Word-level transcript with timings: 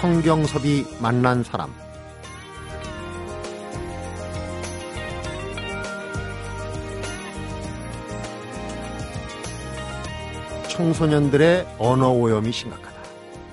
성경섭이 0.00 0.86
만난 1.00 1.42
사람 1.42 1.74
청소년들의 10.68 11.66
언어 11.80 12.12
오염이 12.12 12.52
심각하다. 12.52 12.88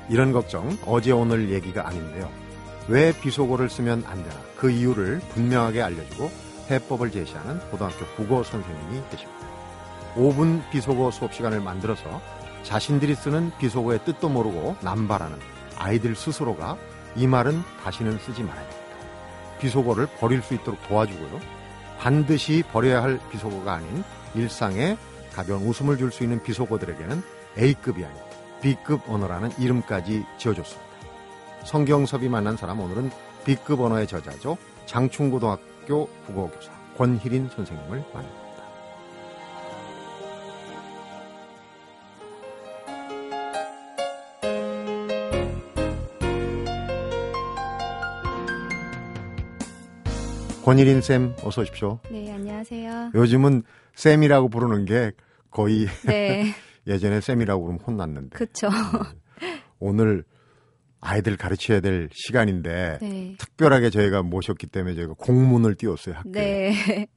이런 0.09 0.31
걱정 0.33 0.77
어제 0.85 1.11
오늘 1.11 1.49
얘기가 1.49 1.87
아닌데요. 1.87 2.29
왜 2.89 3.11
비속어를 3.11 3.67
쓰면 3.67 4.03
안 4.05 4.21
되나 4.21 4.35
그 4.55 4.69
이유를 4.69 5.21
분명하게 5.29 5.81
알려주고 5.81 6.29
해법을 6.69 7.09
제시하는 7.09 7.59
고등학교 7.71 8.05
국어 8.15 8.43
선생님이 8.43 9.01
계십니다. 9.09 9.47
5분 10.15 10.69
비속어 10.69 11.09
수업 11.09 11.33
시간을 11.33 11.59
만들어서 11.61 12.21
자신들이 12.61 13.15
쓰는 13.15 13.51
비속어의 13.57 14.05
뜻도 14.05 14.29
모르고 14.29 14.75
남발하는 14.81 15.54
아이들 15.85 16.15
스스로가 16.15 16.77
이 17.15 17.27
말은 17.27 17.61
다시는 17.83 18.17
쓰지 18.17 18.41
말아야 18.41 18.67
됩니다. 18.67 18.95
비속어를 19.59 20.07
버릴 20.19 20.41
수 20.41 20.55
있도록 20.55 20.81
도와주고요. 20.87 21.39
반드시 21.99 22.63
버려야 22.71 23.03
할 23.03 23.19
비속어가 23.31 23.73
아닌 23.75 24.03
일상에 24.33 24.97
가벼운 25.33 25.63
웃음을 25.67 25.97
줄 25.97 26.11
수 26.11 26.23
있는 26.23 26.41
비속어들에게는 26.41 27.21
A급이 27.57 28.03
아닌 28.03 28.17
B급 28.61 29.07
언어라는 29.07 29.51
이름까지 29.59 30.25
지어줬습니다. 30.39 30.85
성경섭이 31.65 32.29
만난 32.29 32.57
사람 32.57 32.79
오늘은 32.79 33.11
B급 33.45 33.79
언어의 33.79 34.07
저자죠. 34.07 34.57
장충고등학교 34.87 36.07
국어교사 36.25 36.71
권희린 36.97 37.49
선생님을 37.55 38.03
만납니다. 38.11 38.44
권일인 50.65 50.99
쌤 50.99 51.35
어서 51.43 51.61
오십시오. 51.61 51.99
네, 52.09 52.33
안녕하세요. 52.33 53.11
요즘은 53.13 53.61
쌤이라고 53.93 54.49
부르는 54.49 54.85
게 54.85 55.11
거의 55.51 55.85
네. 56.07 56.55
예전에 56.87 57.21
쌤이라고 57.21 57.61
그러면 57.61 57.81
혼났는데. 57.85 58.35
그렇죠. 58.35 58.69
오늘 59.77 60.23
아이들 61.01 61.37
가르쳐야 61.37 61.81
될 61.81 62.09
시간인데 62.11 62.97
네. 62.99 63.35
특별하게 63.37 63.91
저희가 63.91 64.23
모셨기 64.23 64.65
때문에 64.65 64.95
저희가 64.95 65.13
공문을 65.19 65.75
띄웠어요 65.75 66.15
학교에. 66.15 66.33
네. 66.33 67.07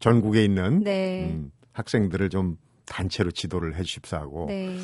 전국에 0.00 0.42
있는 0.42 0.82
네. 0.82 1.28
음, 1.30 1.52
학생들을 1.72 2.30
좀 2.30 2.56
단체로 2.86 3.32
지도를 3.32 3.76
해주십사 3.76 4.16
하고 4.16 4.46
네. 4.46 4.78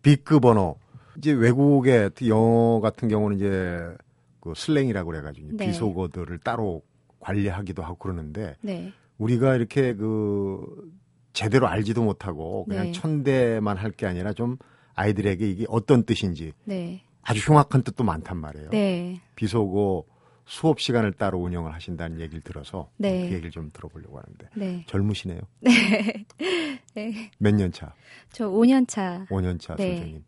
B급 0.00 0.46
언어 0.46 0.76
이제 1.18 1.30
외국의 1.32 2.10
영어 2.26 2.80
같은 2.80 3.06
경우는 3.08 3.36
이제 3.36 3.94
그 4.40 4.54
슬랭이라고 4.56 5.10
그래가지고 5.10 5.48
네. 5.58 5.66
비속어들을 5.66 6.38
따로 6.38 6.82
관리하기도 7.28 7.82
하고 7.82 7.96
그러는데 7.96 8.54
네. 8.60 8.92
우리가 9.18 9.56
이렇게 9.56 9.94
그 9.94 10.92
제대로 11.32 11.66
알지도 11.66 12.02
못하고 12.04 12.64
그냥 12.66 12.86
네. 12.86 12.92
천대만 12.92 13.76
할 13.76 13.90
게 13.92 14.06
아니라 14.06 14.32
좀 14.32 14.56
아이들에게 14.94 15.48
이게 15.48 15.64
어떤 15.68 16.04
뜻인지 16.04 16.52
네. 16.64 17.02
아주 17.22 17.40
흉악한 17.40 17.82
뜻도 17.82 18.04
많단 18.04 18.36
말이에요. 18.36 18.70
네. 18.70 19.20
비속어 19.34 20.04
수업 20.46 20.78
시간을 20.80 21.12
따로 21.14 21.38
운영을 21.40 21.72
하신다는 21.72 22.20
얘기를 22.20 22.42
들어서 22.42 22.90
네. 22.98 23.28
그 23.28 23.32
얘기를 23.34 23.50
좀 23.50 23.70
들어보려고 23.72 24.18
하는데 24.18 24.48
네. 24.56 24.84
젊으시네요. 24.86 25.40
네. 25.60 26.24
몇년 27.38 27.72
차? 27.72 27.94
저 28.30 28.48
5년 28.50 28.86
차. 28.86 29.24
5년 29.30 29.58
차 29.58 29.74
네. 29.76 29.96
선생님. 29.96 30.24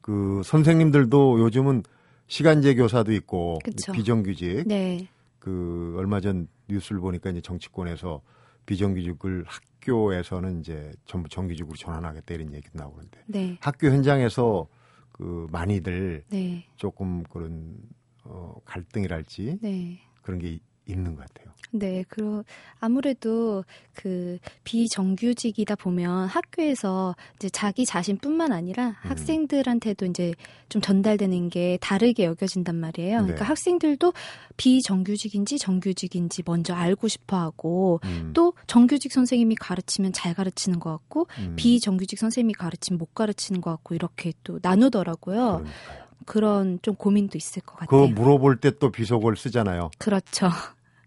그 0.00 0.40
선생님들도 0.44 1.40
요즘은 1.40 1.82
시간제 2.26 2.74
교사도 2.76 3.12
있고 3.12 3.58
그쵸. 3.62 3.92
비정규직 3.92 4.66
네. 4.66 5.08
그 5.44 5.94
얼마 5.98 6.20
전 6.22 6.48
뉴스를 6.70 7.02
보니까 7.02 7.28
이제 7.28 7.42
정치권에서 7.42 8.22
비정규직을 8.64 9.44
학교에서는 9.46 10.60
이제 10.60 10.90
전부 11.04 11.28
정규직으로 11.28 11.76
전환하겠다 11.76 12.34
이런 12.34 12.54
얘기도 12.54 12.78
나오는데 12.78 13.22
네. 13.26 13.58
학교 13.60 13.88
현장에서 13.88 14.66
그 15.12 15.46
많이들 15.52 16.24
네. 16.30 16.64
조금 16.76 17.24
그런 17.24 17.76
어 18.24 18.54
갈등이랄지 18.64 19.58
네. 19.60 20.00
그런 20.22 20.38
게 20.40 20.48
이- 20.52 20.60
있는 20.88 21.14
것 21.16 21.26
같아요. 21.26 21.54
네, 21.76 22.04
그러 22.08 22.44
아무래도 22.78 23.64
그 23.94 24.38
비정규직이다 24.62 25.74
보면 25.74 26.28
학교에서 26.28 27.16
이제 27.34 27.48
자기 27.48 27.84
자신뿐만 27.84 28.52
아니라 28.52 28.88
음. 28.88 28.94
학생들한테도 29.10 30.06
이제 30.06 30.34
좀 30.68 30.80
전달되는 30.80 31.48
게 31.48 31.76
다르게 31.80 32.26
여겨진단 32.26 32.76
말이에요. 32.76 33.18
네. 33.18 33.22
그러니까 33.24 33.44
학생들도 33.46 34.12
비정규직인지 34.56 35.58
정규직인지 35.58 36.44
먼저 36.46 36.74
알고 36.74 37.08
싶어 37.08 37.38
하고 37.38 37.98
음, 38.04 38.30
또 38.34 38.52
정규직 38.68 39.12
선생님이 39.12 39.56
가르치면 39.56 40.12
잘 40.12 40.32
가르치는 40.32 40.78
것 40.78 40.90
같고 40.92 41.26
음, 41.40 41.54
비정규직 41.56 42.20
선생님이 42.20 42.54
가르치면 42.54 42.98
못 42.98 43.14
가르치는 43.14 43.60
것 43.60 43.70
같고 43.72 43.96
이렇게 43.96 44.32
또 44.44 44.60
나누더라고요. 44.62 45.62
그러니까요. 45.64 46.04
그런 46.26 46.78
좀 46.82 46.94
고민도 46.94 47.36
있을 47.36 47.62
것 47.62 47.76
같아요. 47.78 48.06
물어볼 48.08 48.58
때 48.60 48.70
또 48.78 48.90
비속어를 48.90 49.36
쓰잖아요. 49.36 49.90
그렇죠. 49.98 50.48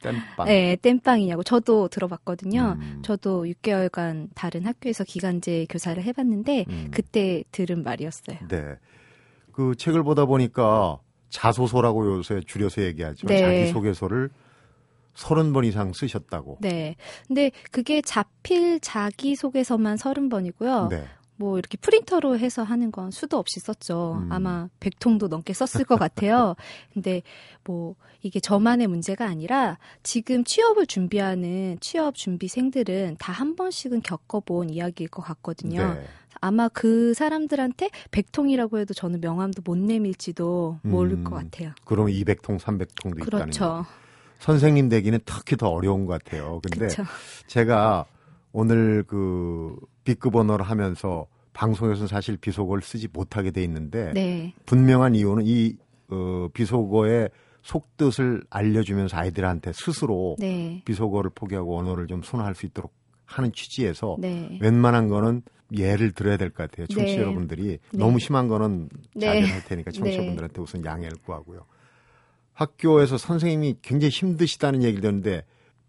땜빵. 0.01 0.45
네, 0.45 0.75
땜빵이냐고. 0.77 1.43
저도 1.43 1.87
들어봤거든요. 1.87 2.77
음, 2.79 3.01
저도 3.03 3.45
6개월간 3.45 4.29
다른 4.35 4.65
학교에서 4.65 5.03
기간제 5.03 5.67
교사를 5.69 6.01
해봤는데 6.01 6.65
음. 6.69 6.87
그때 6.91 7.43
들은 7.51 7.83
말이었어요. 7.83 8.37
네. 8.47 8.75
그 9.51 9.75
책을 9.75 10.03
보다 10.03 10.25
보니까 10.25 10.99
자소서라고 11.29 12.17
요새 12.17 12.41
줄여서 12.45 12.83
얘기하지만 12.83 13.35
네. 13.35 13.41
자기소개서를 13.41 14.29
서른 15.13 15.51
번 15.51 15.65
이상 15.65 15.93
쓰셨다고. 15.93 16.59
네. 16.61 16.95
근데 17.27 17.51
그게 17.71 18.01
자필 18.01 18.79
자기소개서만 18.79 19.95
30번이고요. 19.95 20.89
네. 20.89 21.05
뭐 21.37 21.57
이렇게 21.57 21.77
프린터로 21.77 22.37
해서 22.37 22.63
하는 22.63 22.91
건 22.91 23.11
수도 23.11 23.37
없이 23.37 23.59
썼죠. 23.59 24.19
음. 24.23 24.31
아마 24.31 24.67
100통도 24.79 25.29
넘게 25.29 25.53
썼을 25.53 25.85
것 25.85 25.97
같아요. 25.97 26.55
근데 26.93 27.21
뭐 27.63 27.95
이게 28.21 28.39
저만의 28.39 28.87
문제가 28.87 29.25
아니라 29.25 29.77
지금 30.03 30.43
취업을 30.43 30.85
준비하는 30.87 31.77
취업 31.79 32.15
준비생들은 32.15 33.15
다 33.19 33.37
한 33.37 33.55
번씩은 33.55 34.01
겪어본 34.01 34.71
이야기일 34.71 35.09
것 35.11 35.21
같거든요. 35.21 35.93
네. 35.93 36.03
아마 36.41 36.67
그 36.69 37.13
사람들한테 37.13 37.89
100통이라고 38.09 38.79
해도 38.79 38.95
저는 38.95 39.21
명함도 39.21 39.61
못 39.63 39.77
내밀지도 39.77 40.79
모를 40.81 41.13
음, 41.13 41.23
것 41.23 41.35
같아요. 41.35 41.71
그러면 41.85 42.13
200통, 42.13 42.59
300통도 42.59 43.17
있다는 43.17 43.21
거. 43.21 43.25
그렇죠. 43.25 43.85
선생님 44.39 44.89
되기는 44.89 45.19
특히 45.25 45.55
더 45.55 45.69
어려운 45.69 46.05
것 46.05 46.23
같아요. 46.23 46.59
근데 46.63 46.77
그렇죠. 46.79 47.03
제가 47.47 48.05
오늘 48.51 49.03
그 49.07 49.75
B급 50.07 50.37
언어를 50.37 50.65
하면서 50.65 51.27
방송에서는 51.51 52.07
사실 52.07 52.37
비속어를 52.37 52.81
쓰지 52.81 53.09
못하게 53.11 53.51
돼 53.51 53.61
있는데 53.63 54.13
네. 54.13 54.53
분명한 54.65 55.15
이유는 55.15 55.43
이 55.45 55.75
어, 56.09 56.47
비속어의 56.53 57.29
속뜻을 57.61 58.43
알려주면서 58.49 59.17
아이들한테 59.17 59.73
스스로 59.73 60.37
네. 60.39 60.81
비속어를 60.85 61.31
포기하고 61.35 61.77
언어를 61.77 62.07
좀 62.07 62.21
순화할 62.21 62.55
수 62.55 62.65
있도록 62.65 62.93
하는 63.25 63.51
취지에서 63.51 64.15
네. 64.17 64.57
웬만한 64.61 65.09
거는 65.09 65.41
예를 65.75 66.13
들어야 66.13 66.37
될 66.37 66.51
것 66.51 66.69
같아요. 66.69 66.87
청취자 66.87 67.17
네. 67.17 67.21
여러분들이 67.21 67.63
네. 67.65 67.79
너무 67.91 68.19
심한 68.19 68.47
거는 68.47 68.87
네. 69.13 69.25
자제를 69.25 69.51
할 69.51 69.65
테니까 69.65 69.91
청취자분들한테 69.91 70.61
우선 70.61 70.85
양해를 70.85 71.17
구하고요. 71.25 71.65
학교에서 72.53 73.17
선생님이 73.17 73.79
굉장히 73.81 74.11
힘드시다는 74.11 74.83
얘기를 74.83 75.01
듣는데 75.01 75.43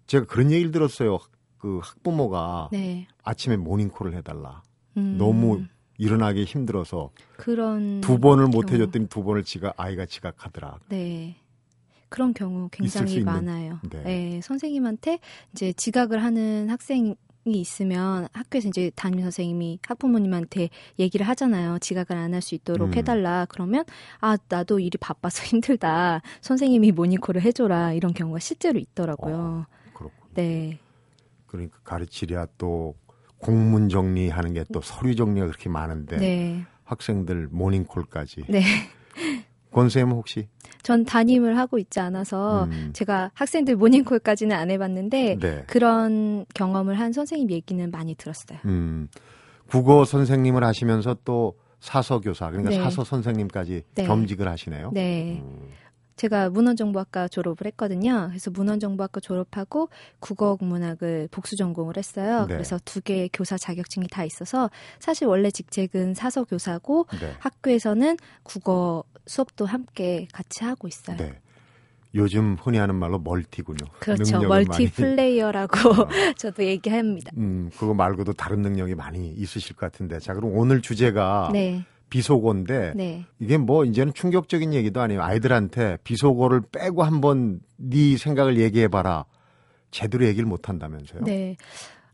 제가 0.09 0.26
그런 0.26 0.50
얘기를 0.50 0.73
들었어요. 0.73 1.19
그 1.58 1.81
학부모가 1.82 2.69
네. 2.72 3.06
아침에 3.22 3.56
모닝콜을 3.56 4.14
해달라. 4.14 4.62
음, 4.96 5.16
너무 5.19 5.64
일어나기 5.99 6.44
힘들어서 6.44 7.10
그런 7.37 8.00
두 8.00 8.19
번을 8.19 8.46
못 8.46 8.66
경우. 8.66 8.75
해줬더니 8.81 9.08
두 9.08 9.22
번을 9.25 9.43
지가 9.44 9.75
아이가 9.76 10.06
지각하더라. 10.06 10.78
네. 10.88 11.37
그런 12.08 12.32
경우 12.32 12.69
굉장히 12.72 13.16
있는- 13.20 13.25
많아요. 13.25 13.81
네. 13.90 14.02
네. 14.02 14.40
선생님한테 14.43 15.19
이제 15.52 15.72
지각을 15.72 16.22
하는 16.22 16.70
학생이 16.70 17.14
있으면 17.44 18.28
학교에서 18.32 18.69
이제 18.69 18.90
담임 18.94 19.20
선생님이 19.22 19.78
학부모님한테 19.87 20.69
얘기를 20.99 21.26
하잖아요. 21.28 21.78
지각을 21.81 22.16
안 22.16 22.32
할 22.34 22.43
수 22.43 22.54
있도록 22.54 22.88
음. 22.90 22.94
해달라. 22.94 23.46
그러면 23.49 23.84
아 24.20 24.37
나도 24.49 24.78
일이 24.81 24.96
바빠서 24.99 25.43
힘들다. 25.56 26.20
선생님이 26.43 26.93
모닝콜을 26.93 27.43
해줘라. 27.43 27.93
이런 27.94 28.12
경우가 28.14 28.38
실제로 28.38 28.78
있더라고요. 28.78 29.66
그렇고 29.94 30.12
네, 30.34 30.78
그러니까 31.49 31.79
가르치랴 31.83 32.47
또 32.59 32.95
공문 33.39 33.89
정리하는 33.89 34.53
게 34.55 34.65
또 34.73 34.81
서류 34.81 35.15
정리가 35.17 35.47
그렇게 35.47 35.69
많은데 35.69 36.17
네, 36.19 36.65
학생들 36.85 37.49
모닝콜까지. 37.50 38.45
네. 38.49 38.62
권쌤 39.73 40.11
혹시? 40.11 40.49
전 40.83 41.05
담임을 41.05 41.59
하고 41.59 41.79
있지 41.79 42.00
않아서 42.00 42.65
음, 42.65 42.91
제가 42.95 43.31
학생들 43.35 43.77
모닝콜까지는 43.77 44.56
안 44.56 44.71
해봤는데 44.71 45.37
네. 45.39 45.65
그런 45.67 46.47
경험을 46.55 46.99
한 46.99 47.12
선생님 47.12 47.50
얘기는 47.50 47.91
많이 47.91 48.15
들었어요. 48.15 48.59
음, 48.65 49.09
국어 49.71 50.05
선생님을 50.05 50.65
하시면서 50.65 51.17
또 51.25 51.59
사서 51.81 52.21
교사 52.21 52.50
그러니까 52.50 52.71
네. 52.71 52.83
사서 52.83 53.05
선생님까지 53.05 53.83
네. 53.95 54.05
겸직을 54.06 54.49
하시네요. 54.49 54.91
네. 54.95 55.43
음, 55.43 55.69
제가 56.19 56.50
문헌정보학과 56.50 57.29
졸업을 57.29 57.67
했거든요. 57.69 58.26
그래서 58.29 58.50
문헌정보학과 58.50 59.20
졸업하고 59.20 59.88
국어국문학을 60.20 61.29
복수 61.31 61.56
전공을 61.56 61.97
했어요. 61.97 62.41
네. 62.49 62.55
그래서 62.55 62.79
두 62.85 63.00
개의 63.00 63.31
교사 63.32 63.56
자격증이 63.56 64.09
다 64.09 64.25
있어서 64.25 64.69
사실 64.99 65.26
원래 65.29 65.50
직책은 65.50 66.15
사서 66.15 66.44
교사고 66.44 67.06
네. 67.20 67.32
학교에서는 67.38 68.17
국어 68.43 69.05
수업도 69.26 69.65
함께 69.65 70.26
같이 70.32 70.65
하고 70.65 70.88
있어요. 70.88 71.17
네. 71.17 71.38
요즘 72.15 72.56
흔히 72.61 72.79
하는 72.79 72.94
말로 72.97 73.19
멀티군요. 73.19 73.87
그렇죠. 74.00 74.23
능력을 74.38 74.49
많이- 74.49 74.67
멀티 74.67 74.91
플레이어라고 74.91 75.88
어, 75.91 76.09
저도 76.38 76.64
얘기합니다. 76.64 77.31
음, 77.37 77.71
그거 77.79 77.94
말고도 77.94 78.32
다른 78.32 78.62
능력이 78.62 78.94
많이 78.97 79.29
있으실 79.35 79.76
것 79.76 79.93
같은데. 79.93 80.19
자, 80.19 80.35
그럼 80.35 80.50
오늘 80.56 80.81
주제가 80.81 81.50
네. 81.53 81.85
비속어인데 82.10 82.93
네. 82.96 83.25
이게 83.38 83.56
뭐 83.56 83.84
이제는 83.84 84.14
충격적인 84.14 84.75
얘기도 84.75 85.00
아니에요. 85.00 85.22
아이들한테 85.22 85.99
비속어를 86.05 86.62
빼고 86.72 87.02
한번 87.02 87.60
네 87.76 88.16
생각을 88.16 88.58
얘기해 88.58 88.88
봐라. 88.88 89.25
제대로 89.90 90.26
얘기를 90.26 90.46
못 90.46 90.69
한다면서요. 90.69 91.22
네. 91.25 91.56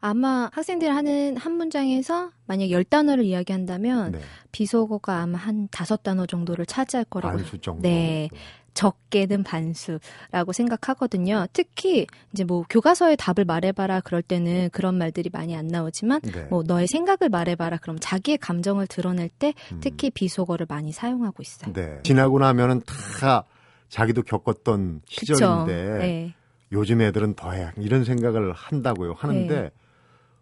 아마 0.00 0.50
학생들이 0.52 0.91
하는 0.91 1.37
한 1.38 1.52
문장에서 1.52 2.31
만약 2.46 2.70
열 2.70 2.85
단어를 2.85 3.25
이야기한다면 3.25 4.12
네. 4.12 4.20
비속어가 4.52 5.23
아마 5.23 5.38
한 5.38 5.67
다섯 5.70 6.02
단어 6.02 6.26
정도를 6.26 6.67
차지할 6.67 7.06
거라고 7.06 7.38
반수 7.38 7.58
정도. 7.58 7.81
네. 7.82 8.29
적게는 8.75 9.44
반수라고 9.44 10.53
생각하거든요. 10.53 11.47
특히 11.53 12.06
이제 12.32 12.44
뭐 12.44 12.65
교과서에 12.69 13.17
답을 13.17 13.44
말해봐라 13.47 14.00
그럴 14.00 14.21
때는 14.23 14.71
그런 14.73 14.97
말들이 14.99 15.31
많이 15.32 15.56
안 15.56 15.69
나오지만 15.69 16.21
네. 16.21 16.44
뭐 16.50 16.62
너의 16.67 16.87
생각을 16.88 17.31
말해봐라 17.31 17.79
그럼 17.79 17.97
자기의 18.00 18.38
감정을 18.38 18.87
드러낼 18.87 19.29
때 19.29 19.55
음. 19.73 19.81
특히 19.81 20.11
비속어를 20.11 20.67
많이 20.69 20.93
사용하고 20.93 21.43
있어요. 21.43 21.73
네. 21.73 22.00
지나고 22.03 22.38
나면은 22.38 22.82
다 23.21 23.44
자기도 23.88 24.23
겪었던? 24.23 25.03
시절인데 25.06 25.99
네. 25.99 26.35
요즘 26.73 27.00
애들은 27.00 27.35
더해 27.35 27.71
이런 27.76 28.05
생각을 28.05 28.53
한다고요. 28.53 29.15
하는데 29.17 29.62
네. 29.62 29.71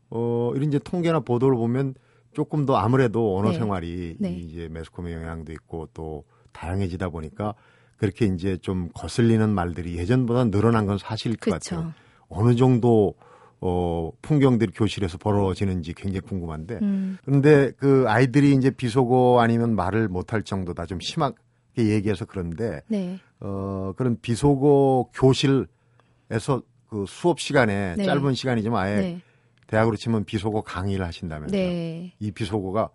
어 0.09 0.53
이런 0.55 0.69
이제 0.69 0.79
통계나 0.79 1.21
보도를 1.21 1.57
보면 1.57 1.95
조금 2.33 2.65
더 2.65 2.77
아무래도 2.77 3.37
언어 3.37 3.51
네. 3.51 3.59
생활이 3.59 4.17
네. 4.19 4.33
이제 4.33 4.69
매스컴의 4.71 5.13
영향도 5.15 5.53
있고 5.53 5.89
또 5.93 6.25
다양해지다 6.53 7.11
보니까 7.11 7.55
그렇게 8.03 8.27
이제 8.27 8.57
좀 8.57 8.89
거슬리는 8.95 9.49
말들이 9.49 9.97
예전보다 9.97 10.47
늘어난 10.47 10.87
건 10.87 10.99
사실일 10.99 11.37
것 11.37 11.53
같아요. 11.53 11.83
그렇죠. 11.83 11.95
어느 12.29 12.57
정도 12.57 13.15
어 13.61 14.11
풍경들이 14.23 14.73
교실에서 14.75 15.19
벌어지는지 15.19 15.95
굉장히 15.95 16.19
궁금한데 16.23 16.81
음, 16.83 17.17
그런데 17.25 17.71
그 17.77 18.07
아이들이 18.09 18.55
이제 18.55 18.71
비속어 18.73 19.39
아니면 19.41 19.77
말을 19.77 20.09
못할 20.09 20.43
정도다 20.43 20.87
좀 20.87 20.99
심하게 20.99 21.37
얘기해서 21.79 22.25
그런데 22.25 22.81
네. 22.89 23.21
어 23.39 23.93
그런 23.97 24.21
비속어 24.21 25.11
교실에서 25.15 26.63
그 26.89 27.05
수업 27.07 27.39
시간에 27.39 27.95
네. 27.97 28.05
짧은 28.05 28.35
시간이지만 28.35 28.85
아예 28.85 28.97
네. 28.97 29.21
대학으로 29.69 29.95
치면 29.95 30.25
비속어 30.25 30.63
강의를 30.63 31.07
하신다면서요. 31.07 31.61
네. 31.61 32.15
이 32.19 32.33
비속어가 32.33 32.89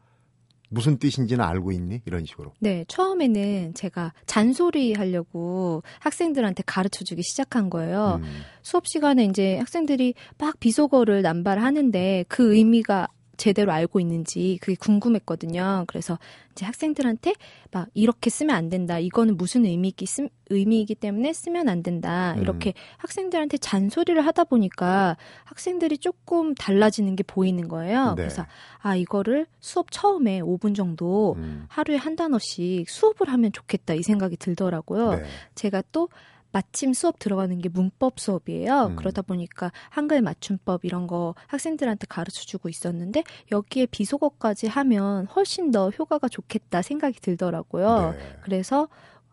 무슨 0.69 0.97
뜻인지는 0.97 1.43
알고 1.43 1.71
있니? 1.71 2.01
이런 2.05 2.25
식으로. 2.25 2.53
네, 2.59 2.85
처음에는 2.87 3.73
제가 3.73 4.13
잔소리 4.25 4.93
하려고 4.93 5.83
학생들한테 5.99 6.63
가르쳐 6.65 7.03
주기 7.03 7.23
시작한 7.23 7.69
거예요. 7.69 8.19
음, 8.23 8.41
수업 8.61 8.87
시간에 8.87 9.25
이제 9.25 9.57
학생들이 9.57 10.13
막 10.37 10.59
비속어를 10.59 11.21
남발하는데 11.21 12.25
그 12.27 12.55
의미가 12.55 13.07
제대로 13.37 13.71
알고 13.71 13.99
있는지 13.99 14.57
그게 14.61 14.75
궁금했거든요. 14.75 15.85
그래서 15.87 16.17
이제 16.51 16.65
학생들한테 16.65 17.33
막 17.71 17.87
이렇게 17.93 18.29
쓰면 18.29 18.55
안 18.55 18.69
된다. 18.69 18.99
이거는 18.99 19.37
무슨 19.37 19.65
의미이기 19.65 20.05
쓰, 20.05 20.27
의미이기 20.49 20.95
때문에 20.95 21.31
쓰면 21.33 21.69
안 21.69 21.83
된다. 21.83 22.33
음. 22.35 22.41
이렇게 22.41 22.73
학생들한테 22.97 23.57
잔소리를 23.57 24.25
하다 24.25 24.45
보니까 24.45 25.17
학생들이 25.45 25.99
조금 25.99 26.55
달라지는 26.55 27.15
게 27.15 27.23
보이는 27.23 27.67
거예요. 27.67 28.09
네. 28.09 28.23
그래서 28.23 28.45
아 28.79 28.95
이거를 28.95 29.45
수업 29.59 29.91
처음에 29.91 30.41
5분 30.41 30.75
정도 30.75 31.35
음, 31.37 31.65
하루에 31.69 31.97
한 31.97 32.15
단어씩 32.15 32.89
수업을 32.89 33.29
하면 33.29 33.51
좋겠다 33.51 33.93
이 33.93 34.01
생각이 34.01 34.37
들더라고요. 34.37 35.11
네. 35.11 35.23
제가 35.55 35.83
또 35.91 36.09
마침 36.51 36.93
수업 36.93 37.19
들어가는 37.19 37.59
게 37.59 37.69
문법 37.69 38.19
수업이에요. 38.19 38.87
음. 38.87 38.95
그러다 38.95 39.21
보니까 39.21 39.71
한글 39.89 40.21
맞춤법 40.21 40.85
이런 40.85 41.07
거 41.07 41.35
학생들한테 41.47 42.07
가르쳐 42.07 42.43
주고 42.43 42.69
있었는데 42.69 43.23
여기에 43.51 43.87
비속어까지 43.87 44.67
하면 44.67 45.27
훨씬 45.27 45.71
더 45.71 45.89
효과가 45.89 46.29
좋겠다 46.29 46.81
생각이 46.81 47.19
들더라고요. 47.19 48.15
네. 48.17 48.37
그래서 48.41 48.87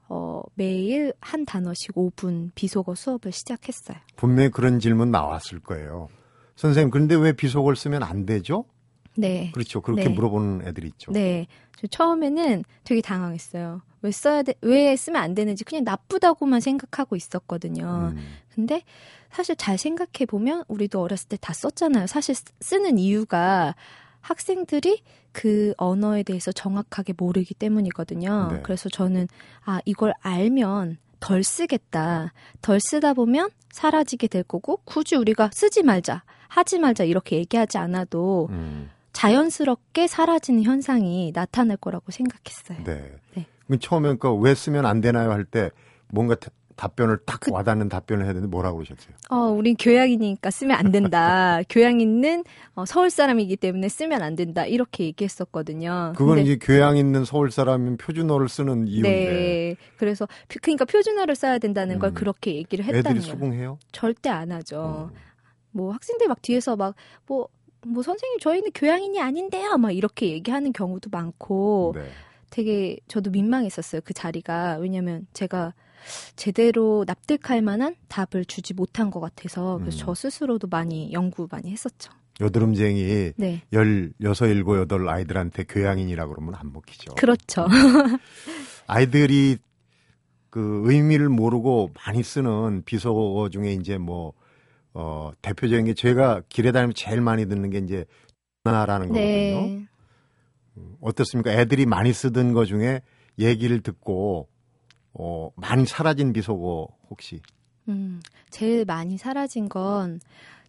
어, 0.08 0.42
매일 0.54 1.12
한 1.20 1.44
단어씩 1.44 1.94
5분 1.94 2.50
비속어 2.54 2.94
수업을 2.94 3.32
시작했어요. 3.32 3.96
분명히 4.16 4.50
그런 4.50 4.78
질문 4.78 5.10
나왔을 5.10 5.60
거예요. 5.60 6.08
선생님, 6.56 6.90
그런데 6.90 7.14
왜 7.14 7.32
비속어를 7.32 7.74
쓰면 7.74 8.02
안 8.02 8.26
되죠? 8.26 8.64
네. 9.16 9.50
그렇죠. 9.52 9.80
그렇게 9.80 10.04
네. 10.04 10.08
물어보는 10.10 10.66
애들이 10.66 10.88
있죠. 10.88 11.12
네. 11.12 11.46
저 11.76 11.86
처음에는 11.86 12.64
되게 12.84 13.00
당황했어요. 13.00 13.82
왜 14.02 14.10
써야 14.10 14.42
돼, 14.42 14.54
왜 14.60 14.94
쓰면 14.96 15.20
안 15.22 15.34
되는지 15.34 15.64
그냥 15.64 15.84
나쁘다고만 15.84 16.60
생각하고 16.60 17.16
있었거든요. 17.16 18.12
음, 18.14 18.18
근데 18.54 18.82
사실 19.30 19.56
잘 19.56 19.78
생각해 19.78 20.26
보면 20.28 20.64
우리도 20.68 21.00
어렸을 21.00 21.28
때 21.28 21.36
다 21.38 21.52
썼잖아요. 21.52 22.06
사실 22.06 22.34
쓰- 22.34 22.44
쓰는 22.60 22.98
이유가 22.98 23.74
학생들이 24.20 25.02
그 25.32 25.74
언어에 25.76 26.22
대해서 26.22 26.52
정확하게 26.52 27.14
모르기 27.16 27.54
때문이거든요. 27.54 28.48
네. 28.52 28.60
그래서 28.62 28.88
저는 28.88 29.28
아 29.64 29.80
이걸 29.84 30.12
알면 30.20 30.98
덜 31.20 31.42
쓰겠다. 31.42 32.32
덜 32.62 32.80
쓰다 32.80 33.14
보면 33.14 33.50
사라지게 33.70 34.28
될 34.28 34.42
거고 34.44 34.78
굳이 34.84 35.16
우리가 35.16 35.50
쓰지 35.52 35.82
말자, 35.82 36.22
하지 36.48 36.78
말자 36.78 37.04
이렇게 37.04 37.36
얘기하지 37.36 37.78
않아도 37.78 38.48
음, 38.50 38.90
자연스럽게 39.14 40.06
사라지는 40.06 40.64
현상이 40.64 41.32
나타날 41.34 41.78
거라고 41.78 42.12
생각했어요. 42.12 42.84
네. 42.84 43.12
네. 43.34 43.78
처음에 43.78 44.16
그왜 44.16 44.54
쓰면 44.54 44.84
안 44.84 45.00
되나요 45.00 45.30
할 45.30 45.44
때 45.46 45.70
뭔가 46.12 46.34
다- 46.34 46.50
답변을 46.76 47.18
딱 47.24 47.38
그- 47.40 47.52
와닿는 47.52 47.88
답변을 47.88 48.24
해야 48.24 48.32
되는데 48.34 48.50
뭐라고 48.50 48.78
그러셨어요? 48.78 49.14
어, 49.30 49.36
우린 49.52 49.76
교양이니까 49.76 50.50
쓰면 50.50 50.76
안 50.76 50.90
된다. 50.90 51.60
교양 51.70 52.00
있는 52.00 52.42
어, 52.74 52.84
서울 52.84 53.10
사람이기 53.10 53.56
때문에 53.56 53.88
쓰면 53.88 54.20
안 54.22 54.34
된다. 54.34 54.66
이렇게 54.66 55.04
얘기했었거든요. 55.04 56.14
그건 56.16 56.36
근데- 56.36 56.42
이제 56.50 56.58
교양 56.60 56.96
있는 56.96 57.24
서울 57.24 57.52
사람이면 57.52 57.96
표준어를 57.98 58.48
쓰는 58.48 58.88
이유인데 58.88 59.08
네. 59.08 59.76
그래서 59.96 60.26
표- 60.48 60.58
그러니까 60.60 60.84
표준어를 60.84 61.36
써야 61.36 61.58
된다는 61.58 62.00
걸 62.00 62.10
음. 62.10 62.14
그렇게 62.14 62.56
얘기를 62.56 62.84
했다는 62.84 62.98
애들이 63.18 63.20
거예요. 63.20 63.34
수긍해요? 63.46 63.78
절대 63.92 64.28
안 64.28 64.50
하죠. 64.50 65.10
음. 65.12 65.16
뭐 65.70 65.92
학생들 65.92 66.26
막 66.28 66.42
뒤에서 66.42 66.74
막 66.76 66.94
뭐 67.26 67.48
뭐 67.86 68.02
선생님 68.02 68.38
저희는 68.38 68.70
교양인이 68.74 69.20
아닌데요. 69.20 69.76
막 69.78 69.92
이렇게 69.92 70.28
얘기하는 70.30 70.72
경우도 70.72 71.10
많고 71.10 71.92
네. 71.94 72.08
되게 72.50 72.98
저도 73.08 73.30
민망했었어요. 73.30 74.02
그 74.04 74.14
자리가. 74.14 74.78
왜냐면 74.80 75.26
제가 75.32 75.74
제대로 76.36 77.04
납득할 77.06 77.62
만한 77.62 77.96
답을 78.08 78.44
주지 78.44 78.74
못한 78.74 79.10
것 79.10 79.20
같아서 79.20 79.78
그래서 79.78 79.96
음. 79.96 79.98
저 79.98 80.14
스스로도 80.14 80.68
많이 80.68 81.12
연구 81.12 81.48
많이 81.50 81.70
했었죠. 81.70 82.12
여드름쟁이 82.40 83.32
네. 83.36 83.62
16, 83.72 84.34
7, 84.34 84.64
8 84.64 85.08
아이들한테 85.08 85.64
교양인이라 85.64 86.26
그러면 86.26 86.54
안 86.56 86.72
먹히죠. 86.72 87.14
그렇죠. 87.14 87.66
아이들이 88.86 89.58
그 90.50 90.82
의미를 90.84 91.28
모르고 91.28 91.90
많이 91.94 92.22
쓰는 92.22 92.82
비속어 92.84 93.48
중에 93.50 93.72
이제 93.72 93.98
뭐, 93.98 94.34
어, 94.94 95.32
대표적인 95.42 95.86
게 95.86 95.94
제가 95.94 96.42
길에 96.48 96.72
다니면 96.72 96.94
제일 96.94 97.20
많이 97.20 97.46
듣는 97.46 97.70
게 97.70 97.78
이제 97.78 98.06
나라는 98.62 99.08
거거든요. 99.08 99.28
네. 99.66 99.86
어떻습니까? 101.00 101.52
애들이 101.52 101.84
많이 101.84 102.12
쓰던 102.12 102.52
거 102.52 102.64
중에 102.64 103.02
얘기를 103.38 103.80
듣고 103.80 104.48
어, 105.12 105.50
많이 105.56 105.84
사라진 105.86 106.32
비속어 106.32 106.88
혹시? 107.10 107.40
음, 107.88 108.20
제일 108.50 108.84
많이 108.84 109.18
사라진 109.18 109.68
건 109.68 110.20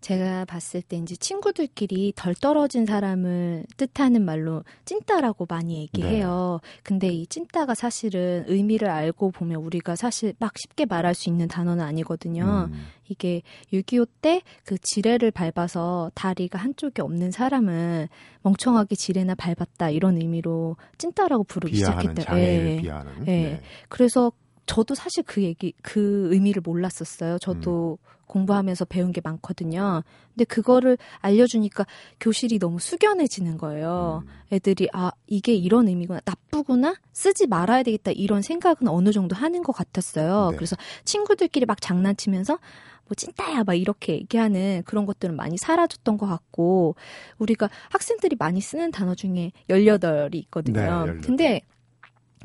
제가 0.01 0.45
봤을 0.45 0.83
때 0.83 0.97
이제 0.97 1.15
친구들끼리 1.15 2.13
덜 2.15 2.35
떨어진 2.35 2.85
사람을 2.85 3.65
뜻하는 3.75 4.23
말로 4.23 4.63
찐따라고 4.85 5.47
많이 5.49 5.79
얘기해요. 5.79 6.59
근데 6.83 7.07
이 7.07 7.25
찐따가 7.25 7.73
사실은 7.73 8.43
의미를 8.47 8.89
알고 8.89 9.31
보면 9.31 9.61
우리가 9.61 9.95
사실 9.95 10.35
막 10.37 10.55
쉽게 10.59 10.85
말할 10.85 11.15
수 11.15 11.29
있는 11.29 11.47
단어는 11.47 11.83
아니거든요. 11.83 12.69
음, 12.71 12.85
이게 13.07 13.41
6.25 13.73 14.07
때 14.21 14.41
그 14.63 14.77
지뢰를 14.77 15.31
밟아서 15.31 16.11
다리가 16.13 16.59
한쪽에 16.59 17.01
없는 17.01 17.31
사람을 17.31 18.07
멍청하게 18.43 18.95
지뢰나 18.95 19.33
밟았다 19.35 19.89
이런 19.89 20.17
의미로 20.17 20.75
찐따라고 20.99 21.45
부르기 21.45 21.77
비하하는 21.77 22.01
시작했다. 22.01 22.23
장애를 22.31 22.71
예. 22.71 22.81
비하하는. 22.81 23.27
예. 23.27 23.61
그래서 23.89 24.31
저도 24.65 24.95
사실 24.95 25.23
그 25.23 25.43
얘기, 25.43 25.73
그 25.81 26.29
의미를 26.31 26.61
몰랐었어요. 26.63 27.37
저도 27.39 27.97
음. 28.01 28.15
공부하면서 28.27 28.85
배운 28.85 29.11
게 29.11 29.21
많거든요. 29.23 30.03
근데 30.33 30.45
그거를 30.45 30.97
알려주니까 31.19 31.85
교실이 32.19 32.59
너무 32.59 32.79
숙연해지는 32.79 33.57
거예요. 33.57 34.23
음. 34.25 34.29
애들이, 34.51 34.89
아, 34.93 35.11
이게 35.27 35.53
이런 35.53 35.87
의미구나. 35.87 36.21
나쁘구나? 36.25 36.95
쓰지 37.13 37.47
말아야 37.47 37.83
되겠다. 37.83 38.11
이런 38.11 38.41
생각은 38.41 38.87
어느 38.87 39.11
정도 39.11 39.35
하는 39.35 39.63
것 39.63 39.73
같았어요. 39.73 40.49
네. 40.51 40.57
그래서 40.57 40.75
친구들끼리 41.03 41.65
막 41.65 41.79
장난치면서 41.81 42.57
뭐 43.07 43.13
찐따야 43.15 43.63
막 43.63 43.75
이렇게 43.75 44.13
얘기하는 44.13 44.81
그런 44.85 45.05
것들은 45.05 45.35
많이 45.35 45.57
사라졌던 45.57 46.17
것 46.17 46.25
같고 46.25 46.95
우리가 47.37 47.69
학생들이 47.89 48.35
많이 48.37 48.61
쓰는 48.61 48.91
단어 48.91 49.13
중에 49.13 49.51
18이 49.69 50.35
있거든요. 50.35 50.81
네, 50.81 50.87
18. 50.87 51.21
근데 51.21 51.61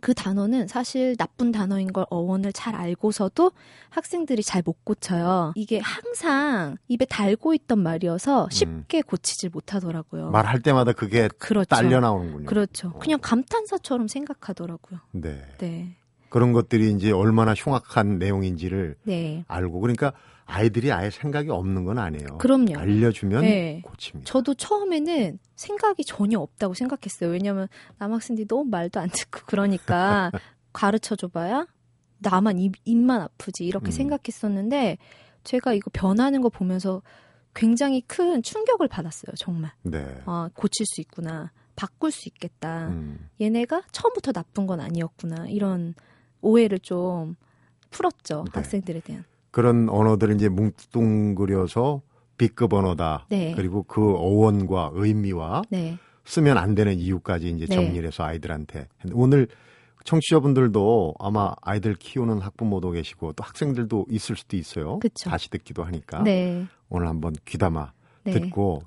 그 0.00 0.14
단어는 0.14 0.66
사실 0.68 1.16
나쁜 1.16 1.52
단어인 1.52 1.92
걸 1.92 2.06
어원을 2.10 2.52
잘 2.52 2.74
알고서도 2.74 3.52
학생들이 3.90 4.42
잘 4.42 4.60
못 4.62 4.84
고쳐요. 4.84 5.52
이게 5.56 5.78
항상 5.78 6.76
입에 6.88 7.06
달고 7.06 7.54
있던 7.54 7.78
말이어서 7.78 8.48
쉽게 8.50 9.00
고치질 9.00 9.48
못하더라고요. 9.50 10.26
음. 10.26 10.32
말할 10.32 10.60
때마다 10.60 10.92
그게 10.92 11.28
그렇죠. 11.38 11.68
딸려 11.68 12.00
나오는군요. 12.00 12.44
그렇죠. 12.46 12.88
어. 12.88 12.98
그냥 12.98 13.20
감탄사처럼 13.22 14.06
생각하더라고요. 14.08 15.00
네. 15.12 15.42
네. 15.58 15.96
그런 16.30 16.52
것들이 16.52 16.92
이제 16.92 17.10
얼마나 17.12 17.52
흉악한 17.54 18.18
내용인지를 18.18 18.96
네. 19.02 19.44
알고 19.48 19.80
그러니까 19.80 20.12
아이들이 20.46 20.90
아예 20.90 21.10
생각이 21.10 21.50
없는 21.50 21.84
건 21.84 21.98
아니에요. 21.98 22.38
그럼요. 22.38 22.78
알려주면 22.78 23.42
네. 23.42 23.82
고칩니다. 23.84 24.30
저도 24.30 24.54
처음에는 24.54 25.38
생각이 25.56 26.04
전혀 26.04 26.38
없다고 26.40 26.74
생각했어요. 26.74 27.30
왜냐면 27.30 27.68
남학생들이 27.98 28.48
너무 28.48 28.64
말도 28.64 28.98
안 29.00 29.08
듣고 29.10 29.40
그러니까 29.46 30.30
가르쳐 30.72 31.14
줘봐야 31.14 31.66
나만 32.18 32.58
입, 32.58 32.74
입만 32.84 33.20
아프지 33.22 33.64
이렇게 33.64 33.90
음. 33.90 33.90
생각했었는데 33.90 34.98
제가 35.44 35.72
이거 35.72 35.90
변하는 35.92 36.40
거 36.40 36.48
보면서 36.48 37.02
굉장히 37.54 38.00
큰 38.02 38.42
충격을 38.42 38.88
받았어요. 38.88 39.34
정말. 39.36 39.72
네. 39.82 40.04
아, 40.26 40.48
고칠 40.54 40.86
수 40.86 41.00
있구나. 41.00 41.50
바꿀 41.74 42.12
수 42.12 42.28
있겠다. 42.28 42.88
음. 42.88 43.28
얘네가 43.40 43.82
처음부터 43.90 44.32
나쁜 44.32 44.66
건 44.66 44.80
아니었구나. 44.80 45.48
이런 45.48 45.94
오해를 46.40 46.78
좀 46.78 47.36
풀었죠. 47.90 48.44
네. 48.46 48.50
학생들에 48.54 49.00
대한. 49.00 49.24
그런 49.50 49.88
언어들을 49.88 50.34
이제 50.36 50.48
뭉뚱그려서 50.48 52.02
B급 52.38 52.72
언어다. 52.72 53.26
네. 53.28 53.52
그리고 53.54 53.82
그 53.82 54.14
어원과 54.14 54.92
의미와 54.94 55.62
네. 55.70 55.98
쓰면 56.24 56.56
안 56.56 56.74
되는 56.74 56.98
이유까지 56.98 57.48
이제 57.50 57.66
네. 57.66 57.74
정리를 57.74 58.06
해서 58.06 58.24
아이들한테 58.24 58.88
오늘 59.12 59.48
청취자분들도 60.04 61.14
아마 61.18 61.52
아이들 61.62 61.94
키우는 61.94 62.40
학부모도 62.40 62.92
계시고 62.92 63.32
또 63.34 63.44
학생들도 63.44 64.06
있을 64.10 64.36
수도 64.36 64.56
있어요. 64.56 64.98
그쵸. 64.98 65.28
다시 65.28 65.50
듣기도 65.50 65.84
하니까 65.84 66.22
네. 66.22 66.64
오늘 66.88 67.08
한번 67.08 67.34
귀담아 67.44 67.92
네. 68.24 68.32
듣고 68.32 68.82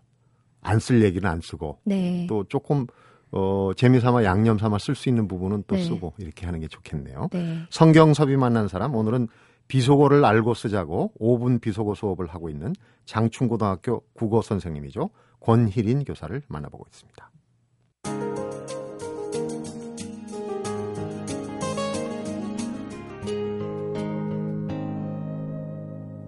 안 0.62 0.79
쓸 0.79 1.03
얘기는 1.03 1.27
안 1.29 1.41
쓰고 1.41 1.79
네. 1.83 2.25
또 2.27 2.45
조금 2.45 2.88
어 3.35 3.71
재미삼아 3.75 4.23
양념 4.23 4.59
삼아 4.59 4.77
쓸 4.77 4.93
수 4.93 5.09
있는 5.09 5.27
부분은 5.27 5.63
또 5.65 5.75
네. 5.75 5.83
쓰고 5.83 6.13
이렇게 6.19 6.45
하는 6.45 6.59
게 6.59 6.67
좋겠네요. 6.67 7.29
네. 7.31 7.57
성경섭이 7.71 8.37
만난 8.37 8.67
사람 8.67 8.95
오늘은 8.95 9.27
비속어를 9.67 10.23
알고 10.23 10.53
쓰자고 10.53 11.13
5분 11.19 11.59
비속어 11.59 11.95
수업을 11.95 12.27
하고 12.27 12.49
있는 12.49 12.73
장충고등학교 13.05 14.01
국어 14.13 14.41
선생님이죠. 14.41 15.09
권희린 15.39 16.03
교사를 16.03 16.41
만나보고 16.47 16.85
있습니다. 16.91 17.31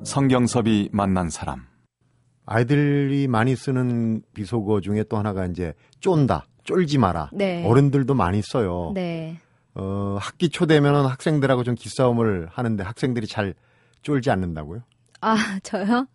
성경섭이 0.03 0.89
만난 0.91 1.29
사람. 1.29 1.65
아이들이 2.45 3.27
많이 3.27 3.55
쓰는 3.55 4.21
비속어 4.33 4.81
중에 4.81 5.03
또 5.09 5.17
하나가 5.17 5.45
이제 5.45 5.74
쫀다, 6.00 6.45
쫄지 6.65 6.98
마라. 6.98 7.29
네. 7.31 7.65
어른들도 7.65 8.13
많이 8.13 8.41
써요. 8.41 8.91
네. 8.93 9.39
어, 9.75 10.17
학기 10.19 10.50
초 10.50 10.65
되면은 10.65 11.05
학생들하고 11.05 11.63
좀 11.63 11.75
기싸움을 11.75 12.50
하는데 12.51 12.84
학생들이 12.84 13.27
잘 13.27 13.53
쫄지 14.01 14.29
않는다고요? 14.29 14.81
아, 15.22 15.36
저요? 15.63 16.07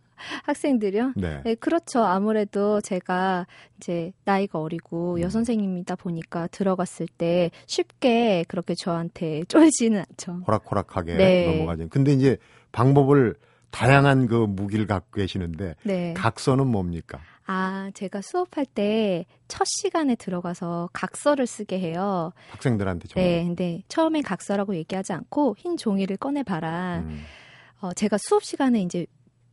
학생들이요? 0.44 1.14
네. 1.16 1.40
네, 1.44 1.54
그렇죠. 1.54 2.04
아무래도 2.04 2.80
제가 2.82 3.46
이제 3.78 4.12
나이가 4.24 4.58
어리고 4.60 5.14
음. 5.14 5.20
여선생님이다 5.20 5.96
보니까 5.96 6.46
들어갔을 6.48 7.06
때 7.06 7.50
쉽게 7.66 8.44
그렇게 8.46 8.74
저한테 8.74 9.44
쫄지는 9.48 10.00
않죠. 10.10 10.42
호락호락하게 10.46 11.14
네. 11.16 11.46
넘어가죠. 11.46 11.88
근데 11.88 12.12
이제 12.12 12.36
방법을 12.72 13.34
다양한 13.70 14.26
그 14.26 14.34
무기를 14.34 14.86
갖고 14.86 15.12
계시는데 15.12 15.74
네. 15.84 16.14
각서는 16.14 16.66
뭡니까? 16.66 17.20
아, 17.46 17.90
제가 17.94 18.20
수업할 18.22 18.66
때 18.66 19.26
첫 19.50 19.64
시간에 19.66 20.14
들어가서 20.14 20.90
각서를 20.92 21.46
쓰게 21.46 21.80
해요. 21.80 22.32
학생들한테 22.50 23.08
좀. 23.08 23.20
네, 23.20 23.44
근데 23.44 23.82
처음엔 23.88 24.22
각서라고 24.22 24.76
얘기하지 24.76 25.12
않고 25.12 25.56
흰 25.58 25.76
종이를 25.76 26.16
꺼내 26.16 26.44
봐라. 26.44 26.98
음, 27.04 27.24
어, 27.80 27.92
제가 27.92 28.16
수업 28.18 28.44
시간에 28.44 28.80
이제 28.80 29.06